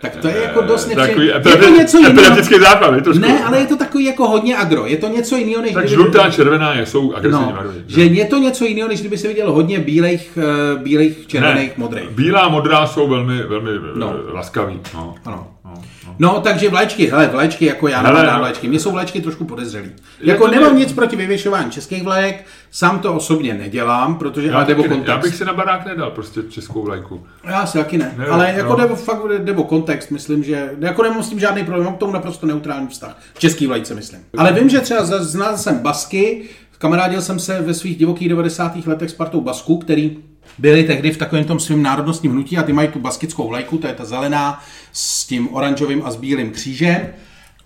[0.00, 1.24] tak to je jako dost nepříjemné.
[1.24, 2.60] Je to něco jiného.
[2.60, 4.86] základ, je to Ne, ale je to takový jako hodně agro.
[4.86, 7.84] Je to něco jiného, než Tak žlutá, červená je, jsou agresivní no, barvy.
[7.86, 11.74] Že je to něco jiného, než kdyby se viděl hodně bílejch, uh, bílejch červených, ne,
[11.76, 12.10] modrých.
[12.10, 14.14] Bílá modrá jsou velmi, velmi no.
[14.32, 14.80] laskaví.
[14.94, 15.14] No.
[15.24, 15.46] Ano.
[15.76, 16.14] No, no.
[16.18, 18.68] no, takže vlajčky, hele, vlajčky, jako já nemám vlajčky.
[18.68, 19.90] Mně jsou vlajčky trošku podezřelý.
[20.20, 25.08] Jako nemám nic proti vyvěšování českých vlajek, Sám to osobně nedělám, protože já, taky, kontext.
[25.08, 27.26] já bych si na barák nedal prostě českou vlajku.
[27.44, 28.88] Já si taky ne, ne ale jako no.
[28.88, 31.98] jde, fakt jde o kontext, myslím, že jako nemám s tím žádný problém, mám k
[31.98, 33.18] tomu naprosto neutrální vztah.
[33.38, 34.20] Český vlajce, myslím.
[34.38, 38.86] Ale vím, že třeba znal jsem Basky, kamarádil jsem se ve svých divokých 90.
[38.86, 40.18] letech s partou Basku, který
[40.58, 43.86] byli tehdy v takovém tom svém národnostním hnutí a ty mají tu baskickou vlajku, to
[43.86, 44.60] je ta zelená
[44.92, 47.06] s tím oranžovým a s bílým křížem.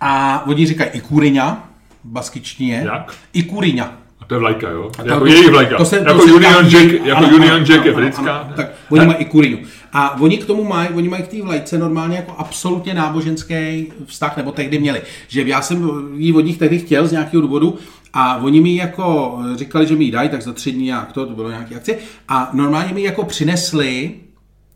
[0.01, 1.69] A oni říkají ikuriňa,
[2.05, 2.83] baskičtí je.
[2.85, 3.15] Jak?
[3.33, 3.99] Ikuriňa.
[4.27, 4.91] To je vlajka, jo?
[4.99, 5.77] A jako jejich vlajka.
[5.77, 8.37] To se, jako to Union Jack, Jack, jako ano, Union ano, Jack ano, je britská.
[8.37, 9.59] Ano, tak oni mají i kurinu.
[9.93, 14.37] A oni k tomu mají, oni mají k té vlajce normálně jako absolutně náboženský vztah,
[14.37, 15.03] nebo tehdy měli.
[15.29, 17.79] Že já jsem ji od nich tehdy chtěl z nějakého důvodu,
[18.12, 21.27] a oni mi jako říkali, že mi ji dají, tak za tři dní jak to,
[21.27, 21.95] to bylo nějaké akce.
[22.29, 24.15] A normálně mi jako přinesli,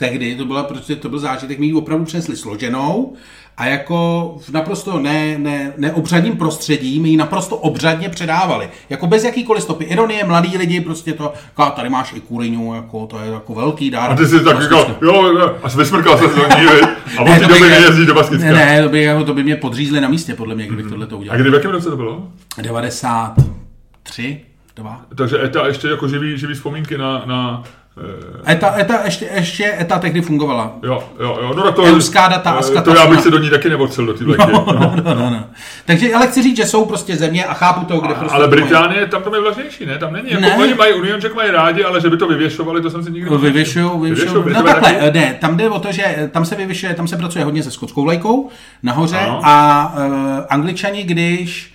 [0.01, 3.13] tehdy, to, byla, protože to byl zážitek, ji opravdu přinesli složenou
[3.57, 8.69] a jako v naprosto ne, ne, neobřadním prostředí mi ji naprosto obřadně předávali.
[8.91, 9.85] Jako bez jakýkoliv stopy.
[9.85, 13.91] Ironie, mladí lidi, prostě to, ká, tady máš i kuriňu, jako to je jako velký
[13.91, 14.11] dár.
[14.11, 16.67] A ty jsi tak říkal, jo, a vysmrkal se do ní,
[17.19, 18.47] a on ty doby nejezdí do Baskicka.
[18.47, 20.91] Ne, ne, to by, jako, to by mě podřízli na místě, podle mě, kdybych mm-hmm.
[20.91, 21.39] tohle to udělal.
[21.39, 22.29] A kdy v jakém roce to bylo?
[22.63, 24.41] 93,
[24.77, 25.03] dva.
[25.15, 27.63] Takže ETA ještě jako živý, živý vzpomínky na, na
[28.47, 30.73] Eta, eta ještě, ještě eta tehdy fungovala.
[30.83, 31.53] Jo, jo, jo.
[31.57, 33.01] No tak to, Euská data a eh, to skatafona.
[33.01, 34.53] já bych se do ní taky nevocel do té vlajky.
[34.53, 35.45] No, no, no, no, no.
[35.85, 38.35] Takže ale chci říct, že jsou prostě země a chápu to, kde prostě...
[38.37, 38.63] Ale to mají.
[38.63, 39.99] Británie, tam to je vlažnější, ne?
[39.99, 40.31] Tam není.
[40.31, 40.57] Jako, Ne.
[40.57, 43.37] Oni mají Union Jack mají rádi, ale že by to vyvěšovali, to jsem si nikdy
[43.37, 44.35] Vyvěšujou, vyvěšujou.
[44.35, 45.19] No Britové takhle, taky?
[45.19, 48.03] ne, tam jde o to, že tam se vyvěšuje, tam se pracuje hodně se skotskou
[48.03, 48.49] vlajkou
[48.83, 49.41] nahoře Ano.
[49.45, 50.13] a uh,
[50.49, 51.75] angličani, když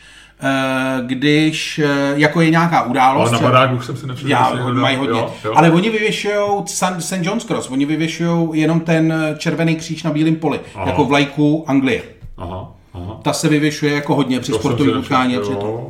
[1.07, 4.29] když uh, jako je nějaká událost, Ale na třeba- baráku jsem si nepřišel.
[4.31, 5.19] já, jestli ho mají hodně.
[5.19, 5.53] Jo, jo.
[5.55, 7.13] Ale oni vyvěšují St.
[7.21, 10.85] John's Cross, oni vyvěšují jenom ten eh, červený kříž na bílém poli, Aha.
[10.87, 12.01] jako vlajku Anglie.
[12.37, 13.19] Aha, aha.
[13.21, 15.37] Ta se vyvěšuje jako hodně při To si utkání.
[15.41, 15.69] při tom.
[15.69, 15.87] jo.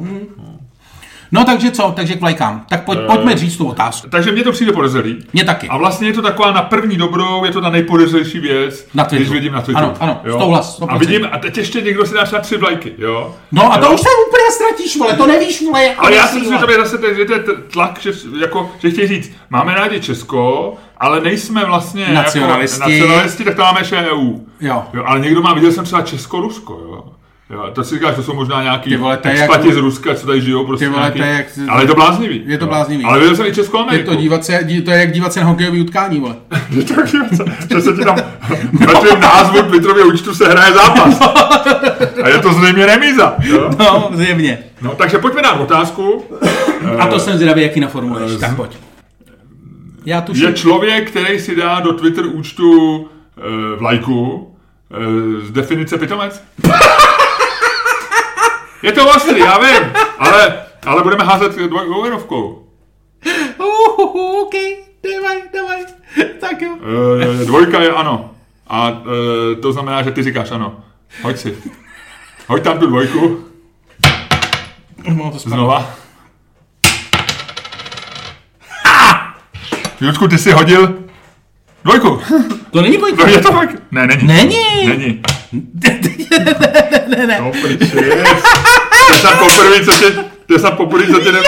[1.35, 2.65] No takže co, takže k vlajkám.
[2.69, 4.09] Tak pojď, pojďme říct tu otázku.
[4.09, 5.23] Takže mně to přijde podezřelý.
[5.33, 5.67] Mně taky.
[5.67, 9.19] A vlastně je to taková na první dobrou, je to ta nejpodezřelější věc, Na Twitteru.
[9.23, 9.85] když vidím na Twitteru.
[9.87, 10.39] Ano, ano, jo?
[10.39, 10.85] souhlas, 100%.
[10.89, 13.35] A vidím, a teď ještě někdo si dá třeba tři vlajky, jo?
[13.51, 13.91] No a to Jo?
[13.91, 16.77] už se úplně ztratíš, vole, to nevíš, vole, Ale já si myslím, že to je
[16.77, 20.73] zase ten, že to je t- tlak, že, jako, že chtějí říct, máme rádi Česko,
[20.97, 22.79] ale nejsme vlastně Nacionalisti.
[22.79, 24.33] Jako, nacionalisti, tak to máme ještě EU.
[24.61, 24.83] Jo.
[24.93, 25.03] jo.
[25.05, 27.03] ale někdo má, viděl jsem třeba Česko-Rusko, jo.
[27.49, 30.27] Jo, to si říkáš, to jsou možná nějaký vole, je expati jak- z Ruska, co
[30.27, 32.41] tady žijou, prostě Ty vole, nějaký, je jak- ale je to bláznivý.
[32.45, 32.69] Je to jo.
[32.69, 33.03] bláznivý.
[33.03, 34.09] Ale viděl jsem i Česko Je Ameriku.
[34.09, 36.35] to, dívat se, dí, to je jak dívat se na hokejový utkání, vole.
[36.69, 38.15] Je to dívat se, že se ti tam
[38.73, 41.21] ve tvém názvu Twitterově účtu se hraje zápas.
[42.23, 43.35] A je to zřejmě remíza.
[43.43, 43.69] Jo?
[43.79, 44.57] No, zjevně.
[44.81, 46.23] No, takže pojďme dát otázku.
[46.99, 48.39] A to jsem zvědavý, jaký naformuluješ.
[48.39, 48.71] Tak pojď.
[50.05, 50.45] Já tuším.
[50.45, 56.43] Je člověk, který si dá do Twitter účtu uh, vlajku uh, z definice pitomec?
[58.85, 62.67] Je to ostrý, já vím, ale, ale budeme házet dvoj- dvojrovkou.
[63.59, 64.53] Uh, OK,
[65.03, 65.81] dávaj, dávaj.
[66.39, 66.69] Tak jo.
[66.75, 68.31] Uh, dvojka je ano.
[68.67, 68.97] A uh,
[69.61, 70.79] to znamená, že ty říkáš ano.
[71.21, 71.57] Hoď si.
[72.47, 73.45] Hoď tam tu dvojku.
[75.13, 75.39] No, to.
[75.39, 75.89] Znova.
[80.01, 80.95] Jurčku, ty jsi hodil
[81.83, 82.21] dvojku.
[82.71, 83.27] To není No dvojka.
[83.29, 83.69] je to tak?
[83.91, 84.27] Ne, není.
[84.27, 84.87] Není.
[84.87, 85.21] Není.
[87.07, 87.37] Ne, ne.
[87.39, 88.43] No, yes.
[89.07, 91.39] To je snad poprvé, co tě, je snad poprvé, co tě ne...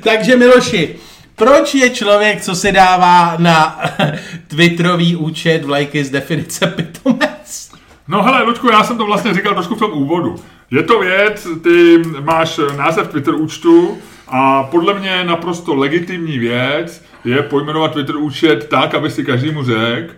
[0.00, 0.96] Takže Miloši,
[1.36, 3.80] proč je člověk, co se dává na
[4.48, 7.70] Twitterový účet vlajky z definice pitomec?
[8.08, 10.36] No hele, Lučku, já jsem to vlastně říkal trošku v tom úvodu.
[10.70, 17.42] Je to věc, ty máš název Twitter účtu a podle mě naprosto legitimní věc je
[17.42, 20.14] pojmenovat Twitter účet tak, aby si každému řekl,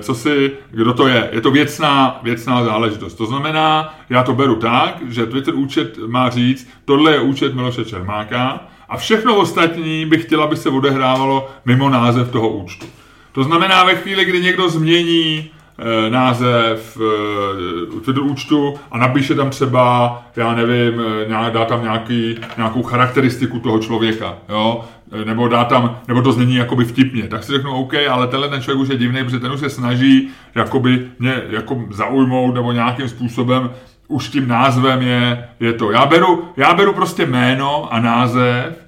[0.00, 1.28] co si, kdo to je.
[1.32, 3.14] Je to věcná, věcná záležitost.
[3.14, 7.84] To znamená, já to beru tak, že Twitter účet má říct, tohle je účet Miloše
[7.84, 12.86] Čermáka a všechno ostatní bych chtěla, aby se odehrávalo mimo název toho účtu.
[13.32, 19.50] To znamená, ve chvíli, kdy někdo změní eh, název eh, Twitter účtu a napíše tam
[19.50, 21.02] třeba, já nevím,
[21.46, 24.84] eh, dá tam nějaký, nějakou charakteristiku toho člověka, jo?
[25.12, 28.48] Eh, nebo dá tam, nebo to změní jakoby vtipně, tak si řeknu OK, ale tenhle
[28.48, 32.72] ten člověk už je divný, protože ten už se snaží jakoby mě jako zaujmout nebo
[32.72, 33.70] nějakým způsobem
[34.08, 35.90] už tím názvem je, je to.
[35.90, 38.86] Já beru, já beru prostě jméno a název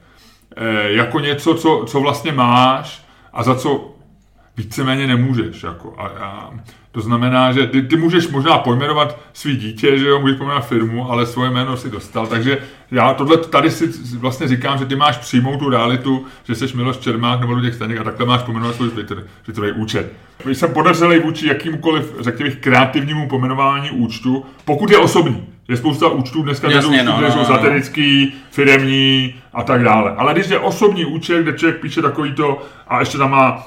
[0.57, 3.95] eh, jako něco, co, co vlastně máš a za co
[4.57, 5.63] víceméně nemůžeš.
[5.63, 5.95] Jako.
[5.99, 6.51] A, a,
[6.97, 11.11] to znamená, že ty, ty můžeš možná pojmenovat svý dítě, že jo, můžeš pojmenovat firmu,
[11.11, 12.27] ale svoje jméno si dostal.
[12.27, 12.59] Takže
[12.91, 16.97] já tohle tady si vlastně říkám, že ty máš přijmout tu realitu, že jsi Miloš
[16.97, 20.13] Čermák nebo Luděk Staněk a takhle máš pojmenovat svůj Twitter, Twitterový účet.
[20.45, 25.47] Když jsem podařilý vůči jakýmukoliv, řekněme, kreativnímu pomenování účtu, pokud je osobní.
[25.69, 29.83] Je spousta účtů dneska, Jasně, účty, no, které no, jsou no, satirický, firemní a tak
[29.83, 30.15] dále.
[30.17, 33.67] Ale když je osobní účet, kde člověk píše takový to a ještě tam má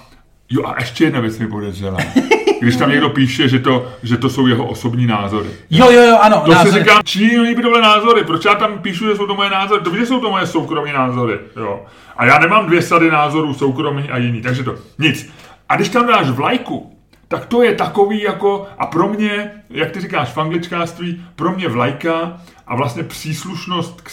[0.51, 1.97] Jo a ještě jedna věc mi podezřelá.
[2.61, 5.49] Když tam někdo píše, že to, že to jsou jeho osobní názory.
[5.69, 6.41] Jo, jo, jo, ano.
[6.45, 6.79] To si názory.
[6.79, 8.23] říkám, čí líbí tohle názory?
[8.23, 9.81] Proč já tam píšu, že jsou to moje názory?
[9.83, 11.39] To že jsou to moje soukromé názory.
[11.55, 11.85] Jo.
[12.17, 14.41] A já nemám dvě sady názorů, soukromý a jiný.
[14.41, 15.29] Takže to nic.
[15.69, 16.95] A když tam dáš vlajku,
[17.27, 21.67] tak to je takový jako, a pro mě, jak ty říkáš v angličkářství, pro mě
[21.67, 24.09] vlajka a vlastně příslušnost, k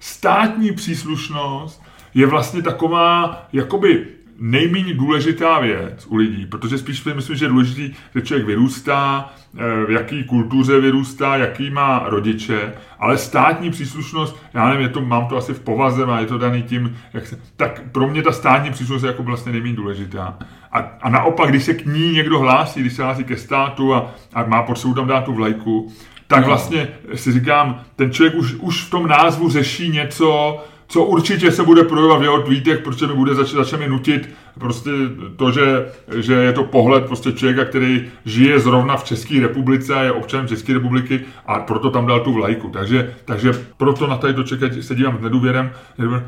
[0.00, 1.82] státní příslušnost
[2.14, 4.06] je vlastně taková, jakoby
[4.38, 9.32] nejméně důležitá věc u lidí, protože spíš si myslím, že je důležitý, že člověk vyrůstá,
[9.58, 15.00] eh, v jaký kultuře vyrůstá, jaký má rodiče, ale státní příslušnost, já nevím, je to,
[15.00, 18.22] mám to asi v povaze, a je to daný tím, jak se, tak pro mě
[18.22, 20.38] ta státní příslušnost je jako vlastně nejméně důležitá.
[20.72, 24.14] A, a naopak, když se k ní někdo hlásí, když se hlásí ke státu a,
[24.34, 25.92] a má pod sebou tam dát tu vlajku,
[26.26, 26.46] tak No.
[26.46, 31.62] vlastně si říkám, ten člověk už, už v tom názvu řeší něco, co určitě se
[31.62, 34.90] bude projevovat v jeho tweetech, protože mi bude zač, začne nutit prostě
[35.36, 40.02] to, že, že je to pohled prostě člověka, který žije zrovna v České republice a
[40.02, 42.68] je občanem České republiky a proto tam dal tu vlajku.
[42.68, 45.72] Takže, takže proto na tady to čekat se dívám s nedůvěrem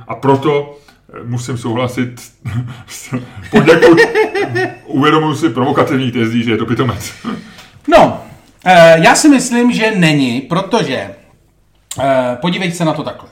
[0.08, 0.78] a proto
[1.24, 2.20] musím souhlasit
[2.86, 3.14] s
[3.50, 3.98] poděkud
[4.86, 7.12] uvědomuji si provokativní tezí, že je to pitomec.
[7.90, 8.24] No,
[8.64, 11.14] eh, já si myslím, že není, protože
[12.00, 13.28] eh, podívej se na to takhle.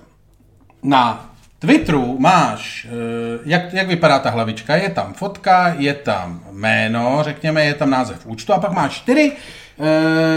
[0.86, 7.18] Na Twitteru máš, eh, jak, jak vypadá ta hlavička, je tam fotka, je tam jméno,
[7.20, 9.32] řekněme, je tam název účtu a pak máš čtyři,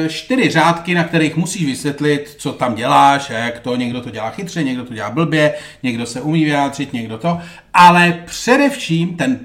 [0.07, 4.63] čtyři řádky, na kterých musíš vysvětlit, co tam děláš, jak to, někdo to dělá chytře,
[4.63, 7.39] někdo to dělá blbě, někdo se umí vyjádřit, někdo to,
[7.73, 9.39] ale především ten,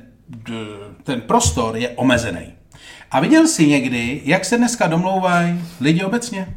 [1.03, 2.55] ten prostor je omezený.
[3.11, 6.55] A viděl jsi někdy, jak se dneska domlouvají lidi obecně?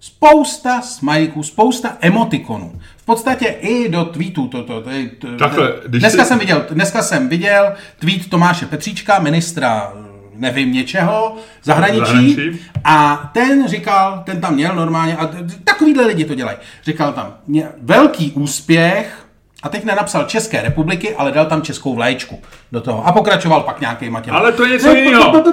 [0.00, 2.80] Spousta smajků, spousta emotikonů.
[3.06, 4.48] V podstatě i do tweetů.
[4.48, 6.28] To, to, to, to, Takhle, dneska, jsi...
[6.28, 9.92] jsem viděl, dneska jsem viděl tweet Tomáše Petříčka, ministra
[10.34, 12.60] nevím něčeho, zahraničí, zahraničí.
[12.84, 15.30] A ten říkal, ten tam měl normálně, a
[15.64, 16.58] takovýhle lidi to dělají.
[16.84, 17.34] Říkal tam,
[17.82, 19.26] velký úspěch,
[19.62, 22.40] a teď nenapsal České republiky, ale dal tam českou vlaječku
[22.72, 23.06] do toho.
[23.06, 24.38] A pokračoval pak nějaký těma.
[24.38, 25.44] Ale to je něco jiného.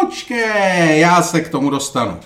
[0.00, 2.18] Počkej, já se k tomu dostanu.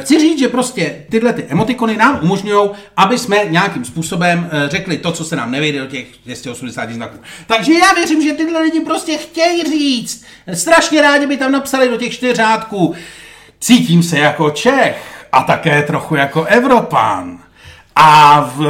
[0.00, 5.12] Chci říct, že prostě tyhle ty emotikony nám umožňují, aby jsme nějakým způsobem řekli to,
[5.12, 7.18] co se nám nevejde do těch 280 znaků.
[7.46, 10.24] Takže já věřím, že tyhle lidi prostě chtějí říct.
[10.54, 12.94] Strašně rádi by tam napsali do těch čtyř řádků.
[13.60, 17.38] Cítím se jako Čech a také trochu jako Evropán.
[17.96, 18.64] A v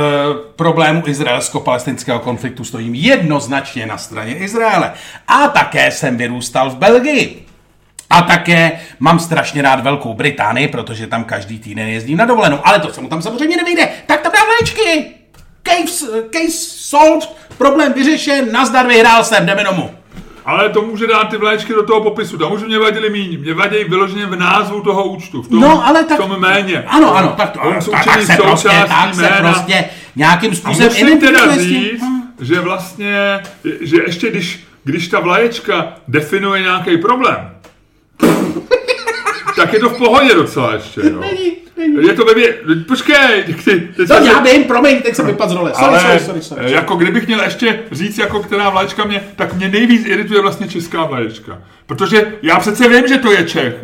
[0.56, 4.92] problému izraelsko-palestinského konfliktu stojím jednoznačně na straně Izraele.
[5.28, 7.46] A také jsem vyrůstal v Belgii.
[8.12, 12.58] A také mám strašně rád Velkou Británii, protože tam každý týden jezdím na dovolenou.
[12.64, 13.88] Ale to se mu tam samozřejmě nevyjde.
[14.06, 15.10] Tak tam dám léčky.
[15.62, 19.90] Case, case solved, problém vyřešen, nazdar, vyhrál jsem, jdeme domů.
[20.44, 22.38] Ale to může dát ty vlaječky do toho popisu.
[22.38, 23.40] Tam už mě vadili míň.
[23.40, 25.42] Mě vadí vyloženě v názvu toho účtu.
[25.42, 26.84] V tom, no, ale tak, v tom méně.
[26.86, 29.84] Ano, ano, tak, to, tak, tak se prostě, tak se prostě
[30.16, 32.02] nějakým způsobem A musím teda říct,
[32.40, 33.40] že vlastně,
[33.80, 37.51] že ještě když, když ta vlaječka definuje nějaký problém,
[39.62, 41.20] tak je to v pohodě docela ještě, jo.
[41.20, 42.06] Není, není.
[42.06, 42.54] Je to ve vě...
[42.88, 45.74] Počkej, ty, ty no, já vím, promiň, teď jsem vypadl z role.
[45.74, 46.72] Sorry, Ale, sorry, sorry, sorry.
[46.72, 51.04] jako kdybych měl ještě říct, jako která vlaječka mě, tak mě nejvíc irituje vlastně česká
[51.04, 51.58] vlaječka.
[51.86, 53.74] Protože já přece vím, že to je Čech.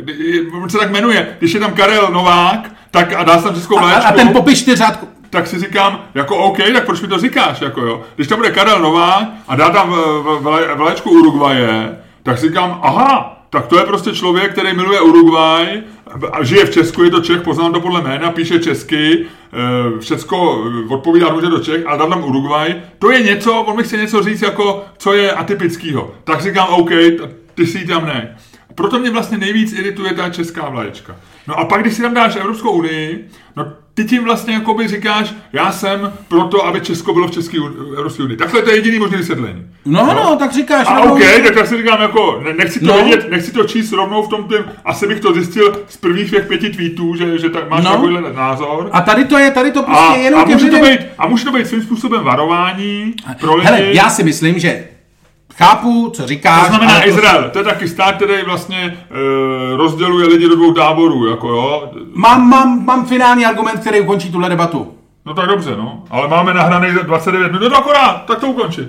[0.62, 1.37] On se tak jmenuje.
[1.38, 4.07] Když je tam Karel Novák, tak a dá tam českou vlaječku.
[4.07, 5.09] A, a ten popiš řádku.
[5.31, 8.03] tak si říkám, jako OK, tak proč mi to říkáš, jako jo.
[8.17, 9.97] Když tam bude Karel Novák a dá tam
[10.75, 15.83] vlaječku Uruguaye, tak si říkám, aha, tak to je prostě člověk, který miluje Uruguay,
[16.33, 20.65] a žije v Česku, je to Čech, poznám to podle jména, píše česky, eh, všecko
[20.67, 22.75] eh, odpovídá může do Čech, ale dám tam Uruguay.
[22.99, 26.15] To je něco, on mi chce něco říct, jako, co je atypického.
[26.25, 26.91] Tak říkám, OK,
[27.55, 28.37] ty si tam ne.
[28.75, 31.17] Proto mě vlastně nejvíc irituje ta česká vlaječka.
[31.47, 35.35] No a pak, když si tam dáš Evropskou unii, no ty tím vlastně jakoby říkáš,
[35.53, 37.59] já jsem proto, aby Česko bylo v České
[37.97, 38.37] Evropské unii.
[38.37, 39.67] Takhle to je jediný možný vysvětlení.
[39.87, 40.87] No, no, no, tak říkáš.
[40.91, 42.95] A no, OK, tak já si říkám, jako, nechci to no.
[42.95, 46.47] vědět, nechci to číst rovnou v tom tím, asi bych to zjistil z prvních těch
[46.47, 47.91] pěti tweetů, že, že tak máš no.
[47.91, 48.89] takovýhle názor.
[48.93, 51.45] A tady to je, tady to prostě a, jenom a může, to být, a může
[51.45, 53.67] to být svým způsobem varování pro lidi.
[53.67, 54.85] Hele, já si myslím, že
[55.59, 56.61] Chápu, co říkáš.
[56.61, 57.42] To znamená Izrael.
[57.42, 57.51] To...
[57.51, 61.92] to je taky stát, který vlastně e, rozděluje lidi do dvou táborů, jako jo.
[62.14, 64.94] Mám, mám, mám finální argument, který ukončí tuhle debatu.
[65.27, 66.05] No tak dobře, no.
[66.11, 68.83] Ale máme nahraný 29 minut akorát, tak to ukončí.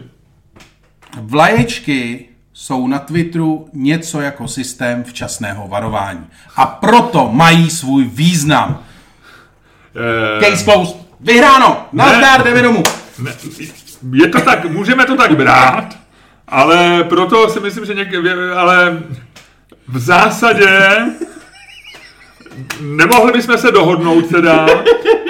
[1.21, 6.27] Vlaječky jsou na Twitteru něco jako systém včasného varování.
[6.55, 8.79] A proto mají svůj význam.
[10.39, 10.49] E...
[10.49, 10.97] Case closed.
[11.19, 11.85] Vyhráno.
[11.93, 12.83] Nazdár, jdeme domů.
[13.19, 13.31] Ne,
[14.13, 15.99] je to tak, můžeme to tak brát,
[16.49, 18.07] ale proto si myslím, že něk,
[18.55, 19.03] ale
[19.87, 20.79] v zásadě
[22.81, 24.67] nemohli bychom se dohodnout teda,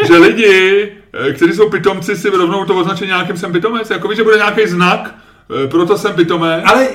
[0.08, 3.90] že lidi, eh, kteří jsou pitomci, si rovnou to označí nějakým jsem pitomec.
[3.90, 5.16] Jako víš, že bude nějaký znak,
[5.50, 6.64] Eh, proto jsem pitomé.
[6.64, 6.88] Ale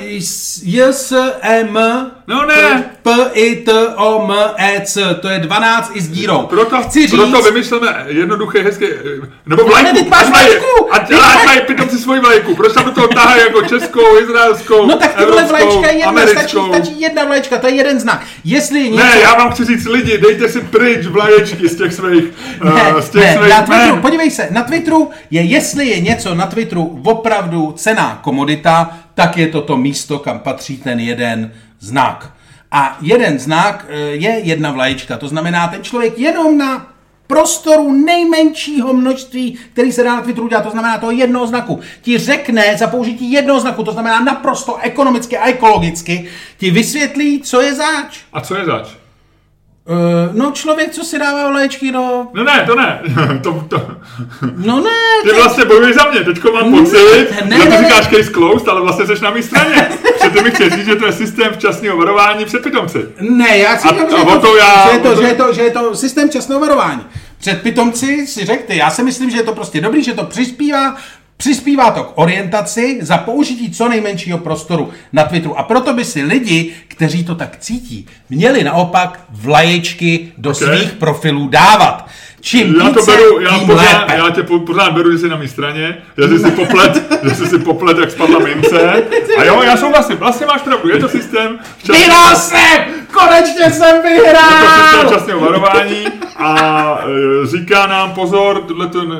[0.63, 1.79] J, S, M,
[2.27, 2.85] no ne.
[3.03, 6.47] P, I, T, O, M, E, C, to je 12 i s dírou.
[6.47, 9.95] Proto, Chci říct, proto vymyslíme jednoduché, hezké, eh, nebo vlajku.
[9.95, 10.67] Ne, máš vlajku.
[10.93, 12.55] A ať mají pitomci svoji vlajku.
[12.55, 16.57] Proč tam do toho tahají jako českou, izraelskou, No tak tohle vlajčka je jedna, stačí,
[16.69, 18.27] stačí jedna vlajčka, to je jeden znak.
[18.45, 19.05] Jestli něco...
[19.05, 22.25] Ne, já vám chci říct lidi, dejte si pryč vlaječky z těch svých,
[22.65, 26.01] ne, uh, z těch ne, svých na Twitteru, podívej se, na Twitteru je, jestli je
[26.01, 31.01] něco na Twitteru opravdu cená komodita, komodita, tak je to to místo, kam patří ten
[31.01, 31.53] jeden
[31.85, 32.33] znak.
[32.71, 35.17] A jeden znak e, je jedna vlaječka.
[35.17, 36.95] To znamená, ten člověk jenom na
[37.27, 42.19] prostoru nejmenšího množství, který se dá na Twitteru dělat, to znamená toho jednoho znaku, ti
[42.19, 47.75] řekne za použití jednoho znaku, to znamená naprosto ekonomicky a ekologicky, ti vysvětlí, co je
[47.75, 48.19] zač.
[48.33, 48.89] A co je zač?
[49.89, 52.27] Uh, no člověk, co si dává léčky do...
[52.35, 53.03] No ne, to ne.
[53.43, 53.91] to, to...
[54.57, 54.91] No ne.
[55.23, 55.37] Ty to...
[55.37, 58.81] vlastně bojuješ za mě, teďko mám pocit, ne, ne, že ty říkáš case closed, ale
[58.81, 59.89] vlastně jsi na mé straně.
[60.31, 62.99] Protože mi chci říct, že to je systém včasného varování před pitomci.
[63.21, 65.17] Ne, já si říkám, že, to, to já, že, je to.
[65.17, 67.07] Že, je to, že je to systém včasného varování.
[67.39, 70.97] Před pitomci si řekli, já si myslím, že je to prostě dobrý, že to přispívá
[71.37, 75.59] Přispívá to k orientaci za použití co nejmenšího prostoru na Twitteru.
[75.59, 80.79] A proto by si lidi, kteří to tak cítí, měli naopak vlaječky do okay.
[80.79, 82.09] svých profilů dávat.
[82.45, 84.15] Čím já to beru, já, pořád, lépe.
[84.17, 87.47] já tě pořád beru, že jsi na mé straně, že jsi si poplet, že jsi
[87.47, 88.93] si poplet, jak spadla mince.
[89.39, 91.59] A jo, já souhlasím, vlastně máš pravdu, je to systém...
[91.89, 92.85] Vyhrál jsem!
[93.13, 94.25] Konečně jsem vyhrál!
[94.25, 96.05] Je to systém časného varování
[96.37, 96.99] a
[97.43, 98.61] e, říká nám pozor,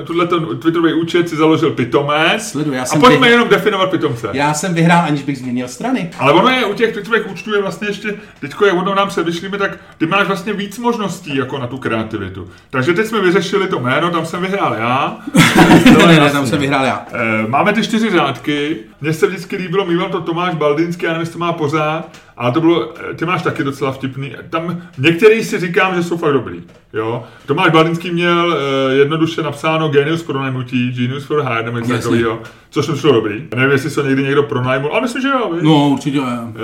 [0.05, 0.27] tuhle
[0.59, 2.49] Twitterový účet si založil pitomec.
[2.51, 3.33] Sleduj, já jsem a pojďme vy...
[3.33, 4.29] jenom definovat pitomce.
[4.33, 6.11] Já jsem vyhrál, aniž bych změnil strany.
[6.19, 9.23] Ale ono je u těch Twitterových účtů je vlastně ještě, teďko je ono nám se
[9.23, 12.51] vyšlíme, tak ty máš vlastně víc možností jako na tu kreativitu.
[12.71, 15.17] Takže teď jsme vyřešili to jméno, tam jsem vyhrál já.
[15.99, 17.07] ne, ne, ne, tam jsem vyhrál já.
[17.13, 18.77] E, máme ty čtyři řádky.
[19.01, 22.53] Mně se vždycky líbilo, mýval to Tomáš Baldinský, já nevím, jestli to má pořád, ale
[22.53, 24.37] to bylo, ty máš taky docela vtipný.
[24.51, 26.63] Tam některý si říkám, že jsou fakt dobrý.
[26.93, 27.25] Jo?
[27.47, 32.43] Tomáš Baldinský měl uh, jednoduše napsáno Genius pro najmutí, Genius for Hire, nebo něco takového,
[32.71, 33.45] což mi šlo dobrý.
[33.55, 35.51] Nevím, jestli se někdy někdo pronajmul, ale myslím, že jo.
[35.55, 35.63] Víš?
[35.63, 36.25] No, určitě jo.
[36.25, 36.55] Uh,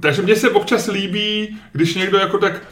[0.00, 2.62] takže mně se občas líbí, když někdo jako tak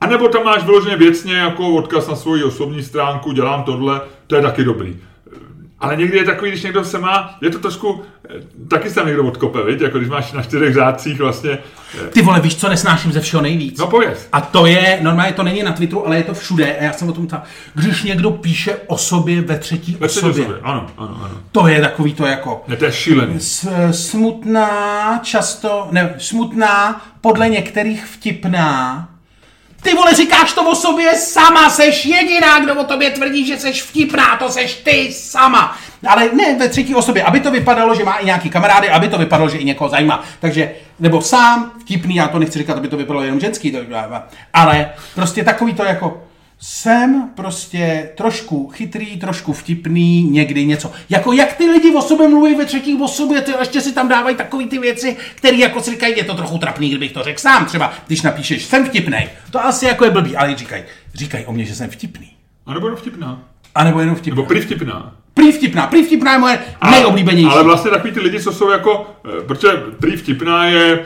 [0.00, 4.36] a nebo tam máš vyloženě věcně jako odkaz na svoji osobní stránku, dělám tohle, to
[4.36, 4.96] je taky dobrý.
[5.78, 8.34] Ale někdy je takový, když někdo se má, je to trošku, eh,
[8.68, 9.80] taky se tam někdo odkope, viď?
[9.80, 11.58] jako když máš na čtyřech řádcích vlastně.
[12.04, 13.78] Eh, Ty vole, víš, co nesnáším ze všeho nejvíc?
[13.78, 14.28] No pověz.
[14.32, 17.08] A to je, normálně to není na Twitteru, ale je to všude, a já jsem
[17.08, 17.42] o tom tam,
[17.74, 20.30] když někdo píše o sobě ve třetí ve osobě.
[20.44, 20.60] osobě.
[20.62, 21.34] Ano, ano, ano.
[21.52, 22.64] To je takový to jako...
[22.68, 23.38] Ne, to je šílený.
[23.90, 29.08] Smutná, často, ne, smutná, podle některých vtipná,
[29.82, 33.82] ty vole, říkáš to o sobě sama, seš jediná, kdo o tobě tvrdí, že seš
[33.82, 35.76] vtipná, to seš ty sama.
[36.06, 39.18] Ale ne ve třetí osobě, aby to vypadalo, že má i nějaký kamarády, aby to
[39.18, 40.24] vypadalo, že i někoho zajímá.
[40.40, 43.78] Takže, nebo sám, vtipný, já to nechci říkat, aby to vypadalo jenom ženský, to,
[44.52, 46.22] ale prostě takový to jako,
[46.60, 50.92] jsem prostě trošku chytrý, trošku vtipný, někdy něco.
[51.08, 54.36] Jako jak ty lidi o sobě mluví ve třetích osobě, ty ještě si tam dávají
[54.36, 57.66] takové ty věci, které jako si říkají, je to trochu trapný, kdybych to řekl sám.
[57.66, 60.82] Třeba když napíšeš, jsem vtipný, to asi jako je blbý, ale říkají,
[61.14, 62.30] říkají o mě, že jsem vtipný.
[62.66, 63.42] A nebo jenom vtipná.
[63.74, 64.36] A nebo jenom vtipná.
[64.36, 65.14] Nebo prý vtipná.
[65.34, 66.58] Prý vtipná, prý vtipná je moje
[66.90, 67.50] nejoblíbenější.
[67.50, 69.68] Ale vlastně takový ty lidi, co jsou jako, eh, protože
[70.00, 71.04] prý vtipná je,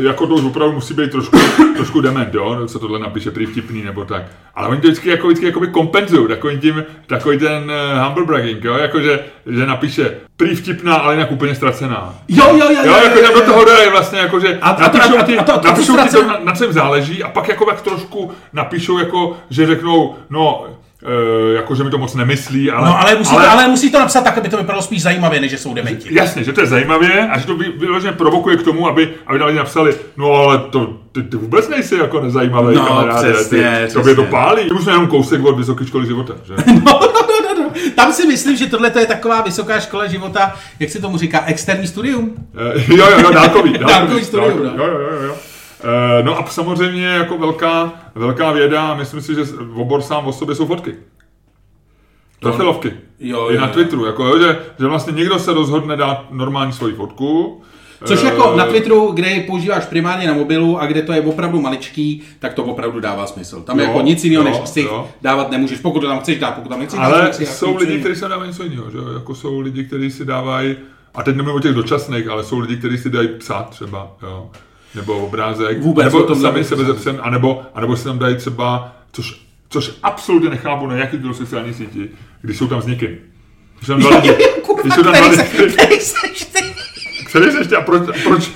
[0.00, 1.38] jako to už opravdu musí být trošku,
[1.76, 4.22] trošku dement, jo, co tohle napíše, prý vtipný nebo tak.
[4.54, 8.64] Ale oni to vždycky, jako, vždycky jakoby kompenzují, takový, tím, takový ten uh, humble bragging,
[8.64, 9.24] jo, jako že,
[9.66, 12.14] napíše prý vtipná, ale jinak úplně ztracená.
[12.28, 14.80] Jo, jo, jo, jo, jo, jako jo, jo, do toho dají vlastně jako, že a,
[14.80, 17.28] napíšou, a, to, a to, a to, napíšou ti to, na, na čem záleží a
[17.28, 20.66] pak jako tak trošku napíšou jako, že řeknou, no,
[21.04, 22.88] Uh, jako, že mi to moc nemyslí, ale...
[22.88, 25.40] No, ale musí, ale, to, ale musí to napsat tak, aby to vypadalo spíš zajímavě,
[25.40, 26.08] než že jsou dementi.
[26.10, 29.58] Jasně, že to je zajímavě a že to vyloženě provokuje k tomu, aby, aby lidi
[29.58, 34.00] napsali, no ale to, ty, ty vůbec nejsi jako nezajímavý no, kamaráde, přesně, ty, přesně.
[34.00, 34.62] tobě to pálí.
[34.62, 36.54] Ty už jenom kousek od vysoké školy života, že?
[36.66, 37.70] no, no, no, no, no.
[37.94, 41.86] Tam si myslím, že tohle je taková vysoká škola života, jak se tomu říká, externí
[41.86, 42.34] studium?
[42.54, 43.72] Uh, jo, jo, jo, dálkový.
[43.72, 44.84] dálkový, dálkový studium, dálkový, no.
[44.84, 45.34] jo, jo, jo, jo.
[45.84, 49.42] Uh, no a samozřejmě jako velká, velká věda, myslím si, že
[49.74, 50.94] obor sám o sobě jsou fotky.
[52.40, 52.92] Profilovky.
[53.20, 56.94] Jo, I na Twitteru, jako, jo, že, že vlastně někdo se rozhodne dát normální svoji
[56.94, 57.60] fotku,
[58.04, 61.60] Což jako na Twitteru, kde ji používáš primárně na mobilu a kde to je opravdu
[61.60, 63.62] maličký, tak to opravdu dává smysl.
[63.62, 64.88] Tam jo, jako nic jiného než si
[65.22, 67.22] dávat nemůžeš, pokud to tam chceš dát, pokud tam nechceš Ale.
[67.22, 68.98] Ale jsou lidi, kteří si dávají něco jiného, že?
[69.14, 70.76] jako jsou lidi, kteří si dávají,
[71.14, 74.50] a teď nemluvím o těch dočasných, ale jsou lidi, kteří si dají psa třeba, jo.
[74.94, 79.44] Nebo obrázek, Vůbec nebo sami sebe ze psem, anebo, anebo si tam dají třeba, což
[79.74, 82.08] což absolutně nechápu na jaký druhé sociální síti,
[82.42, 83.18] když jsou tam s někým.
[83.76, 84.28] Když tam dva lidi.
[84.82, 85.42] Když jsou tam dva lidi.
[87.26, 88.50] Který seš ty a proč, proč?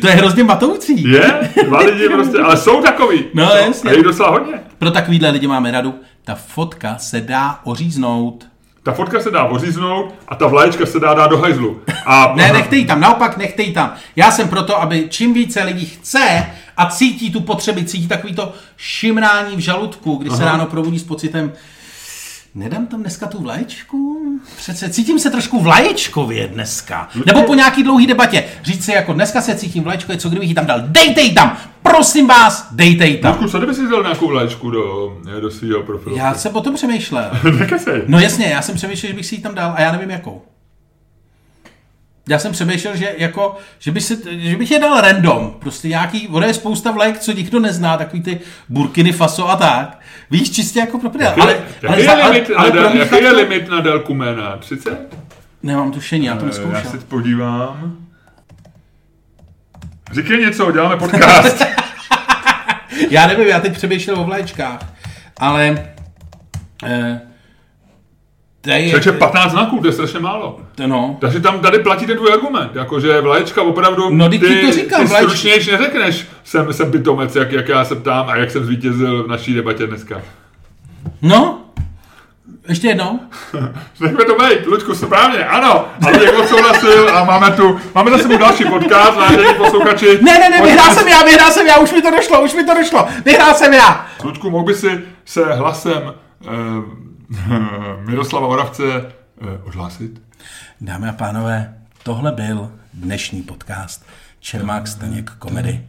[0.00, 1.10] To je hrozně matoucí.
[1.10, 3.24] Je, dva lidi prostě, ale jsou takový.
[3.34, 3.90] No, jasně.
[3.90, 4.54] A je docela hodně.
[4.78, 5.94] Pro takovýhle lidi máme radu.
[6.24, 8.46] Ta fotka se dá oříznout.
[8.86, 11.80] Ta fotka se dá oříznout a ta vlaječka se dá dát do hajzlu.
[12.06, 12.32] A...
[12.36, 13.94] ne, nechte tam, naopak nechte tam.
[14.16, 16.46] Já jsem proto, aby čím více lidí chce
[16.76, 20.38] a cítí tu potřeby, cítí takový to šimrání v žaludku, kdy Aha.
[20.38, 21.52] se ráno probudí s pocitem,
[22.56, 24.22] nedám tam dneska tu vlaječku?
[24.56, 27.08] Přece cítím se trošku vlaječkově dneska.
[27.26, 28.44] Nebo po nějaký dlouhý debatě.
[28.62, 30.80] Říct si jako dneska se cítím vlaječkově, co kdybych ji tam dal?
[30.86, 31.56] Dejte ji tam!
[31.82, 33.32] Prosím vás, dejte ji tam.
[33.32, 36.16] Ludku, co kdyby si dal nějakou vlaječku do, do svého profilu?
[36.16, 37.30] Já jsem o tom přemýšlel.
[38.06, 40.42] No jasně, já jsem přemýšlel, že bych si ji tam dal a já nevím jakou.
[42.28, 45.54] Já jsem přemýšlel, že, jako, že, by se, že bych je dal random.
[45.58, 50.00] Prostě nějaký, ono je spousta vlek, co nikdo nezná, takový ty Burkiny Faso a tak.
[50.30, 51.34] Víš, čistě jako pro prdel.
[51.40, 54.56] Ale, jaký, je, limit, ale, ale, ale jaký je limit na délku jména?
[54.56, 55.16] 30?
[55.62, 56.74] Nemám tušení, já to neskoušel.
[56.84, 57.96] Já se podívám.
[60.12, 61.64] Říkej něco, děláme podcast.
[63.10, 64.80] já nevím, já teď přemýšlel o vlaječkách,
[65.38, 65.92] ale...
[66.84, 67.20] Eh,
[68.66, 69.12] Je...
[69.12, 70.60] 15 znaků, to je strašně málo.
[70.86, 71.16] No.
[71.20, 75.08] Takže tam tady platí ten tvůj argument, jakože vlaječka opravdu, no, ty, to říkám, ty
[75.08, 79.28] stručnější neřekneš, jsem, jsem bytomec, jak, jak já se ptám a jak jsem zvítězil v
[79.28, 80.22] naší debatě dneska.
[81.22, 81.60] No,
[82.68, 83.20] ještě jednou.
[84.00, 85.84] Nechme to být, Lučku, správně, ano.
[86.06, 90.18] A Luděk odsouhlasil a máme tu, máme za sebou další podcast, vážení posluchači.
[90.22, 92.64] Ne, ne, ne, vyhrál jsem já, vyhrál jsem já, už mi to došlo, už mi
[92.64, 94.06] to došlo, vyhrál jsem já.
[94.24, 96.14] Lučku, mohl by si se hlasem
[96.44, 97.05] eh,
[98.06, 100.22] Miroslava Oravce eh, odhlásit?
[100.80, 104.06] Dámy a pánové, tohle byl dnešní podcast
[104.40, 105.86] Čermák Staněk komedy.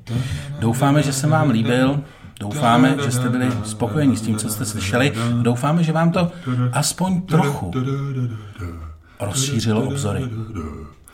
[0.59, 2.03] Doufáme, že se vám líbil,
[2.39, 5.13] doufáme, že jste byli spokojeni s tím, co jste slyšeli.
[5.41, 6.31] Doufáme, že vám to
[6.71, 7.71] aspoň trochu
[9.19, 10.23] rozšířilo obzory.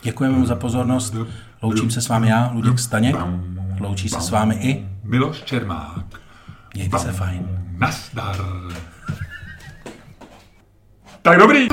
[0.01, 1.15] Děkujeme mu za pozornost.
[1.61, 3.15] Loučím se s vámi já, Luděk Staněk.
[3.79, 6.05] Loučí se s vámi i Miloš Čermák.
[6.75, 7.47] Mějte se fajn.
[7.77, 8.35] Nazdar.
[11.23, 11.67] Tak dobrý.